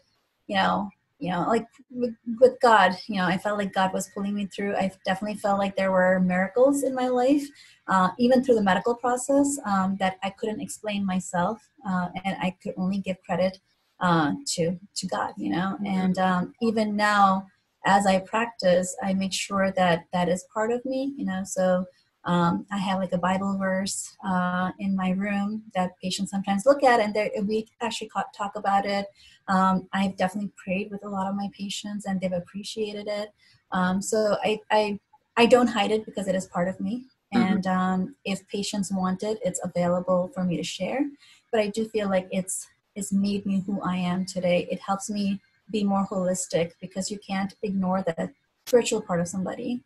you 0.48 0.56
know, 0.56 0.90
you 1.20 1.32
know, 1.32 1.46
like 1.48 1.68
with, 1.90 2.16
with 2.40 2.60
God, 2.62 2.98
you 3.08 3.18
know, 3.18 3.26
I 3.26 3.38
felt 3.38 3.58
like 3.58 3.74
God 3.74 3.94
was 3.94 4.10
pulling 4.14 4.34
me 4.34 4.46
through. 4.46 4.76
I 4.76 4.92
definitely 5.06 5.38
felt 5.38 5.60
like 5.60 5.76
there 5.76 5.92
were 5.92 6.20
miracles 6.20 6.84
in 6.84 6.96
my 6.96 7.10
life, 7.10 7.46
uh, 7.88 8.10
even 8.18 8.44
through 8.44 8.56
the 8.56 8.64
medical 8.64 8.96
process 8.96 9.60
um, 9.66 9.98
that 10.00 10.18
I 10.24 10.30
couldn't 10.32 10.62
explain 10.62 11.06
myself, 11.06 11.62
uh, 11.88 12.08
and 12.24 12.38
I 12.42 12.56
could 12.62 12.74
only 12.78 13.00
give 13.00 13.22
credit 13.26 13.60
uh, 14.00 14.34
to 14.54 14.80
to 14.96 15.08
God, 15.08 15.34
you 15.38 15.52
know. 15.52 15.76
Mm-hmm. 15.76 15.86
And 15.86 16.18
um, 16.20 16.54
even 16.62 16.96
now 16.96 17.48
as 17.86 18.06
I 18.06 18.20
practice, 18.20 18.96
I 19.04 19.14
make 19.14 19.34
sure 19.34 19.72
that 19.72 20.06
that 20.14 20.30
is 20.30 20.46
part 20.54 20.72
of 20.72 20.84
me, 20.86 21.14
you 21.18 21.26
know. 21.26 21.44
So 21.46 21.86
um, 22.26 22.66
I 22.72 22.78
have 22.78 23.00
like 23.00 23.14
a 23.14 23.18
Bible 23.18 23.58
verse 23.58 24.16
uh, 24.28 24.72
in 24.80 24.96
my 24.96 25.12
room 25.12 25.64
that 25.74 25.92
patients 26.02 26.32
sometimes 26.32 26.66
look 26.66 26.84
at, 26.84 27.00
and 27.00 27.48
we 27.48 27.68
actually 27.82 28.10
talk 28.36 28.56
about 28.56 28.86
it. 28.86 29.08
Um, 29.48 29.88
I've 29.94 30.18
definitely 30.18 30.52
prayed 30.64 30.92
with 30.92 31.04
a 31.06 31.10
lot 31.10 31.28
of 31.28 31.36
my 31.36 31.50
patients, 31.58 32.06
and 32.06 32.20
they've 32.20 32.32
appreciated 32.32 33.08
it. 33.08 33.30
Um, 33.72 34.02
so 34.02 34.38
I, 34.44 34.60
I, 34.70 35.00
I 35.38 35.46
don't 35.46 35.68
hide 35.68 35.92
it 35.92 36.06
because 36.06 36.28
it 36.28 36.36
is 36.36 36.48
part 36.48 36.68
of 36.68 36.80
me. 36.80 37.06
Mm-hmm. 37.34 37.54
And 37.54 37.68
um, 37.68 38.16
if 38.26 38.48
patients 38.48 38.92
want 38.92 39.24
it, 39.24 39.40
it's 39.44 39.62
available 39.64 40.32
for 40.34 40.44
me 40.44 40.58
to 40.58 40.64
share. 40.64 41.06
But 41.52 41.62
I 41.62 41.68
do 41.68 41.88
feel 41.88 42.10
like 42.10 42.28
it's 42.32 42.68
it's 42.96 43.14
made 43.14 43.46
me 43.46 43.64
who 43.66 43.82
I 43.82 43.96
am 43.96 44.26
today. 44.26 44.68
It 44.70 44.80
helps 44.82 45.10
me 45.10 45.40
be 45.72 45.84
more 45.84 46.08
holistic 46.08 46.74
because 46.82 47.10
you 47.12 47.20
can't 47.26 47.54
ignore 47.64 48.04
the 48.04 48.32
spiritual 48.66 49.02
part 49.02 49.20
of 49.20 49.28
somebody. 49.28 49.82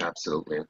Absolutely. 0.00 0.60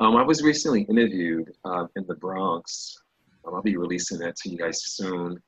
Um, 0.00 0.16
I 0.16 0.22
was 0.22 0.42
recently 0.42 0.82
interviewed 0.82 1.52
uh, 1.64 1.86
in 1.96 2.06
the 2.06 2.14
Bronx. 2.16 2.96
Um, 3.44 3.54
I'll 3.54 3.62
be 3.62 3.76
releasing 3.76 4.18
that 4.18 4.36
to 4.36 4.50
you 4.50 4.58
guys 4.58 4.82
soon 4.84 5.40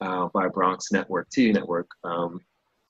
uh, 0.00 0.28
by 0.34 0.48
Bronx 0.48 0.92
Network, 0.92 1.28
TV 1.30 1.52
Network. 1.52 1.88
Um, 2.04 2.40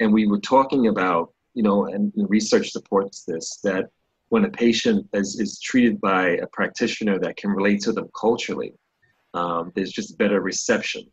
and 0.00 0.12
we 0.12 0.26
were 0.26 0.40
talking 0.40 0.88
about, 0.88 1.32
you 1.54 1.62
know, 1.62 1.86
and, 1.86 2.12
research 2.16 2.70
supports 2.70 3.24
this, 3.24 3.60
that 3.62 3.86
when 4.28 4.44
a 4.44 4.50
patient 4.50 5.06
is, 5.12 5.38
is 5.38 5.60
treated 5.60 6.00
by 6.00 6.30
a 6.30 6.46
practitioner 6.48 7.18
that 7.20 7.36
can 7.36 7.50
relate 7.50 7.80
to 7.82 7.92
them 7.92 8.08
culturally, 8.18 8.74
um, 9.34 9.70
there's 9.74 9.92
just 9.92 10.18
better 10.18 10.40
reception. 10.40 11.04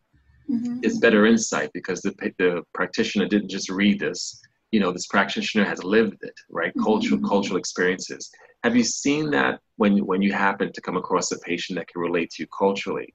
Mm-hmm. 0.49 0.79
It's 0.83 0.99
better 0.99 1.25
insight 1.25 1.71
because 1.73 2.01
the, 2.01 2.13
the 2.37 2.63
practitioner 2.73 3.27
didn't 3.27 3.49
just 3.49 3.69
read 3.69 3.99
this. 3.99 4.41
You 4.71 4.79
know, 4.79 4.91
this 4.91 5.07
practitioner 5.07 5.65
has 5.65 5.83
lived 5.83 6.17
it, 6.21 6.37
right? 6.49 6.71
Mm-hmm. 6.71 6.83
Cultural 6.83 7.21
cultural 7.21 7.57
experiences. 7.57 8.31
Have 8.63 8.75
you 8.75 8.83
seen 8.83 9.29
that 9.31 9.59
when 9.77 10.05
when 10.05 10.21
you 10.21 10.33
happen 10.33 10.71
to 10.71 10.81
come 10.81 10.97
across 10.97 11.31
a 11.31 11.39
patient 11.39 11.77
that 11.77 11.87
can 11.87 12.01
relate 12.01 12.31
to 12.31 12.43
you 12.43 12.47
culturally? 12.57 13.13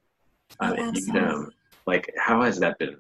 Uh, 0.61 0.93
them, 1.12 1.51
like, 1.87 2.11
how 2.17 2.43
has 2.43 2.59
that 2.59 2.79
been? 2.79 2.97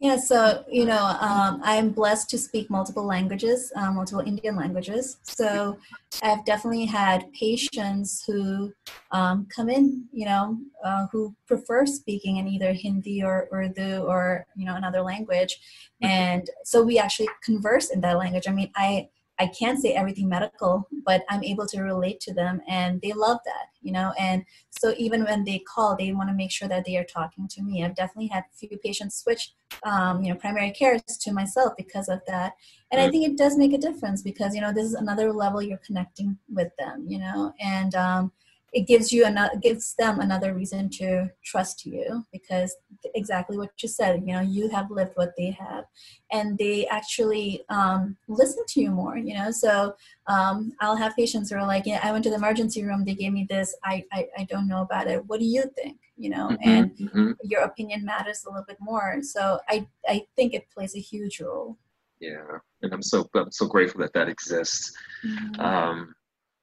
Yeah, 0.00 0.16
so 0.16 0.64
you 0.70 0.84
know, 0.84 1.16
um, 1.20 1.60
I'm 1.64 1.90
blessed 1.90 2.30
to 2.30 2.38
speak 2.38 2.70
multiple 2.70 3.04
languages, 3.04 3.72
uh, 3.74 3.90
multiple 3.90 4.22
Indian 4.24 4.54
languages. 4.54 5.16
So 5.24 5.76
I've 6.22 6.44
definitely 6.44 6.86
had 6.86 7.32
patients 7.32 8.22
who 8.24 8.72
um, 9.10 9.48
come 9.54 9.68
in, 9.68 10.04
you 10.12 10.26
know, 10.26 10.56
uh, 10.84 11.08
who 11.10 11.34
prefer 11.48 11.84
speaking 11.84 12.36
in 12.36 12.46
either 12.46 12.72
Hindi 12.72 13.24
or 13.24 13.48
Urdu 13.52 14.04
or 14.04 14.46
you 14.54 14.66
know 14.66 14.76
another 14.76 15.02
language, 15.02 15.58
mm-hmm. 16.00 16.06
and 16.06 16.50
so 16.64 16.80
we 16.80 17.00
actually 17.00 17.28
converse 17.42 17.90
in 17.90 18.00
that 18.02 18.18
language. 18.18 18.46
I 18.46 18.52
mean, 18.52 18.70
I 18.76 19.08
I 19.40 19.46
can't 19.46 19.80
say 19.80 19.92
everything 19.92 20.28
medical, 20.28 20.88
but 21.04 21.24
I'm 21.28 21.44
able 21.44 21.66
to 21.66 21.82
relate 21.82 22.20
to 22.20 22.34
them 22.34 22.60
and 22.68 23.00
they 23.00 23.12
love 23.12 23.38
that, 23.44 23.68
you 23.82 23.92
know. 23.92 24.12
And 24.18 24.44
so 24.70 24.94
even 24.98 25.24
when 25.24 25.44
they 25.44 25.60
call, 25.60 25.96
they 25.96 26.12
want 26.12 26.28
to 26.28 26.34
make 26.34 26.50
sure 26.50 26.68
that 26.68 26.84
they 26.84 26.96
are 26.96 27.04
talking 27.04 27.46
to 27.48 27.62
me. 27.62 27.84
I've 27.84 27.94
definitely 27.94 28.28
had 28.28 28.44
a 28.52 28.56
few 28.56 28.76
patients 28.78 29.16
switch, 29.16 29.52
um, 29.84 30.22
you 30.22 30.32
know, 30.32 30.38
primary 30.38 30.72
cares 30.72 31.02
to 31.02 31.32
myself 31.32 31.74
because 31.76 32.08
of 32.08 32.20
that. 32.26 32.54
And 32.90 33.00
I 33.00 33.10
think 33.10 33.28
it 33.28 33.38
does 33.38 33.56
make 33.56 33.72
a 33.72 33.78
difference 33.78 34.22
because, 34.22 34.54
you 34.54 34.60
know, 34.60 34.72
this 34.72 34.86
is 34.86 34.94
another 34.94 35.32
level 35.32 35.62
you're 35.62 35.78
connecting 35.78 36.36
with 36.52 36.72
them, 36.78 37.04
you 37.06 37.18
know, 37.18 37.52
and, 37.60 37.94
um, 37.94 38.32
it 38.72 38.86
gives 38.86 39.12
you 39.12 39.24
another 39.24 39.56
gives 39.60 39.94
them 39.94 40.20
another 40.20 40.52
reason 40.54 40.88
to 40.90 41.30
trust 41.44 41.86
you 41.86 42.24
because 42.32 42.76
exactly 43.14 43.56
what 43.56 43.70
you 43.82 43.88
said 43.88 44.20
you 44.26 44.32
know 44.32 44.40
you 44.40 44.68
have 44.68 44.90
lived 44.90 45.12
what 45.14 45.32
they 45.36 45.50
have 45.50 45.84
and 46.30 46.58
they 46.58 46.86
actually 46.88 47.64
um, 47.70 48.16
listen 48.28 48.64
to 48.68 48.80
you 48.80 48.90
more 48.90 49.16
you 49.16 49.34
know? 49.34 49.50
So 49.50 49.94
um, 50.26 50.72
i'll 50.80 50.96
have 50.96 51.16
patients 51.16 51.50
who 51.50 51.56
are 51.56 51.66
like 51.66 51.86
yeah 51.86 52.00
i 52.02 52.12
went 52.12 52.24
to 52.24 52.30
the 52.30 52.36
emergency 52.36 52.84
room 52.84 53.04
they 53.04 53.14
gave 53.14 53.32
me 53.32 53.46
this 53.48 53.74
i 53.84 54.04
i, 54.12 54.26
I 54.38 54.44
don't 54.44 54.68
know 54.68 54.82
about 54.82 55.06
it. 55.06 55.24
What 55.26 55.40
do 55.40 55.46
you 55.46 55.64
think? 55.74 55.98
You 56.16 56.30
know? 56.30 56.48
Mm-hmm, 56.48 56.68
and 56.68 56.90
mm-hmm. 56.96 57.30
your 57.44 57.62
opinion 57.62 58.04
matters 58.04 58.44
a 58.44 58.50
little 58.50 58.64
bit 58.66 58.78
more. 58.80 59.22
So 59.22 59.60
i 59.68 59.86
i 60.06 60.26
think 60.36 60.54
it 60.54 60.68
plays 60.70 60.94
a 60.94 61.00
huge 61.00 61.40
role. 61.40 61.78
Yeah 62.20 62.58
and 62.82 62.92
i'm 62.92 63.02
so 63.02 63.28
i'm 63.34 63.50
so 63.50 63.66
grateful 63.66 64.00
that 64.00 64.12
that 64.12 64.28
exists 64.28 64.96
mm-hmm. 65.24 65.60
um, 65.60 66.14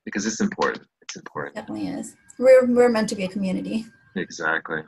because 0.05 0.25
it's 0.25 0.41
important 0.41 0.85
it's 1.05 1.15
important. 1.15 1.55
Definitely 1.55 1.87
is. 1.87 2.15
We're 2.37 2.65
we're 2.65 2.89
meant 2.89 3.09
to 3.09 3.15
be 3.15 3.23
a 3.23 3.27
community. 3.27 3.85
Exactly. 4.15 4.81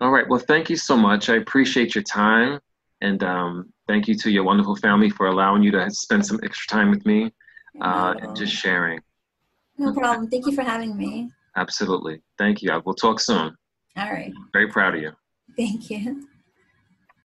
All 0.00 0.10
right. 0.10 0.28
Well, 0.28 0.38
thank 0.38 0.68
you 0.68 0.76
so 0.76 0.96
much. 0.96 1.28
I 1.30 1.36
appreciate 1.36 1.94
your 1.94 2.04
time, 2.04 2.60
and 3.00 3.22
um, 3.24 3.72
thank 3.88 4.06
you 4.08 4.14
to 4.16 4.30
your 4.30 4.44
wonderful 4.44 4.76
family 4.76 5.10
for 5.10 5.26
allowing 5.26 5.62
you 5.62 5.70
to 5.72 5.90
spend 5.90 6.24
some 6.24 6.38
extra 6.42 6.76
time 6.76 6.90
with 6.90 7.04
me 7.06 7.32
uh, 7.80 8.14
and 8.20 8.36
just 8.36 8.52
sharing. 8.52 9.00
No 9.78 9.92
problem. 9.92 10.28
Thank 10.28 10.46
you 10.46 10.52
for 10.52 10.62
having 10.62 10.96
me. 10.96 11.30
Absolutely. 11.56 12.20
Thank 12.38 12.62
you. 12.62 12.70
We'll 12.84 12.94
talk 12.94 13.20
soon. 13.20 13.54
All 13.96 14.10
right. 14.10 14.32
Very 14.52 14.68
proud 14.68 14.94
of 14.94 15.02
you. 15.02 15.12
Thank 15.56 15.90
you. 15.90 16.28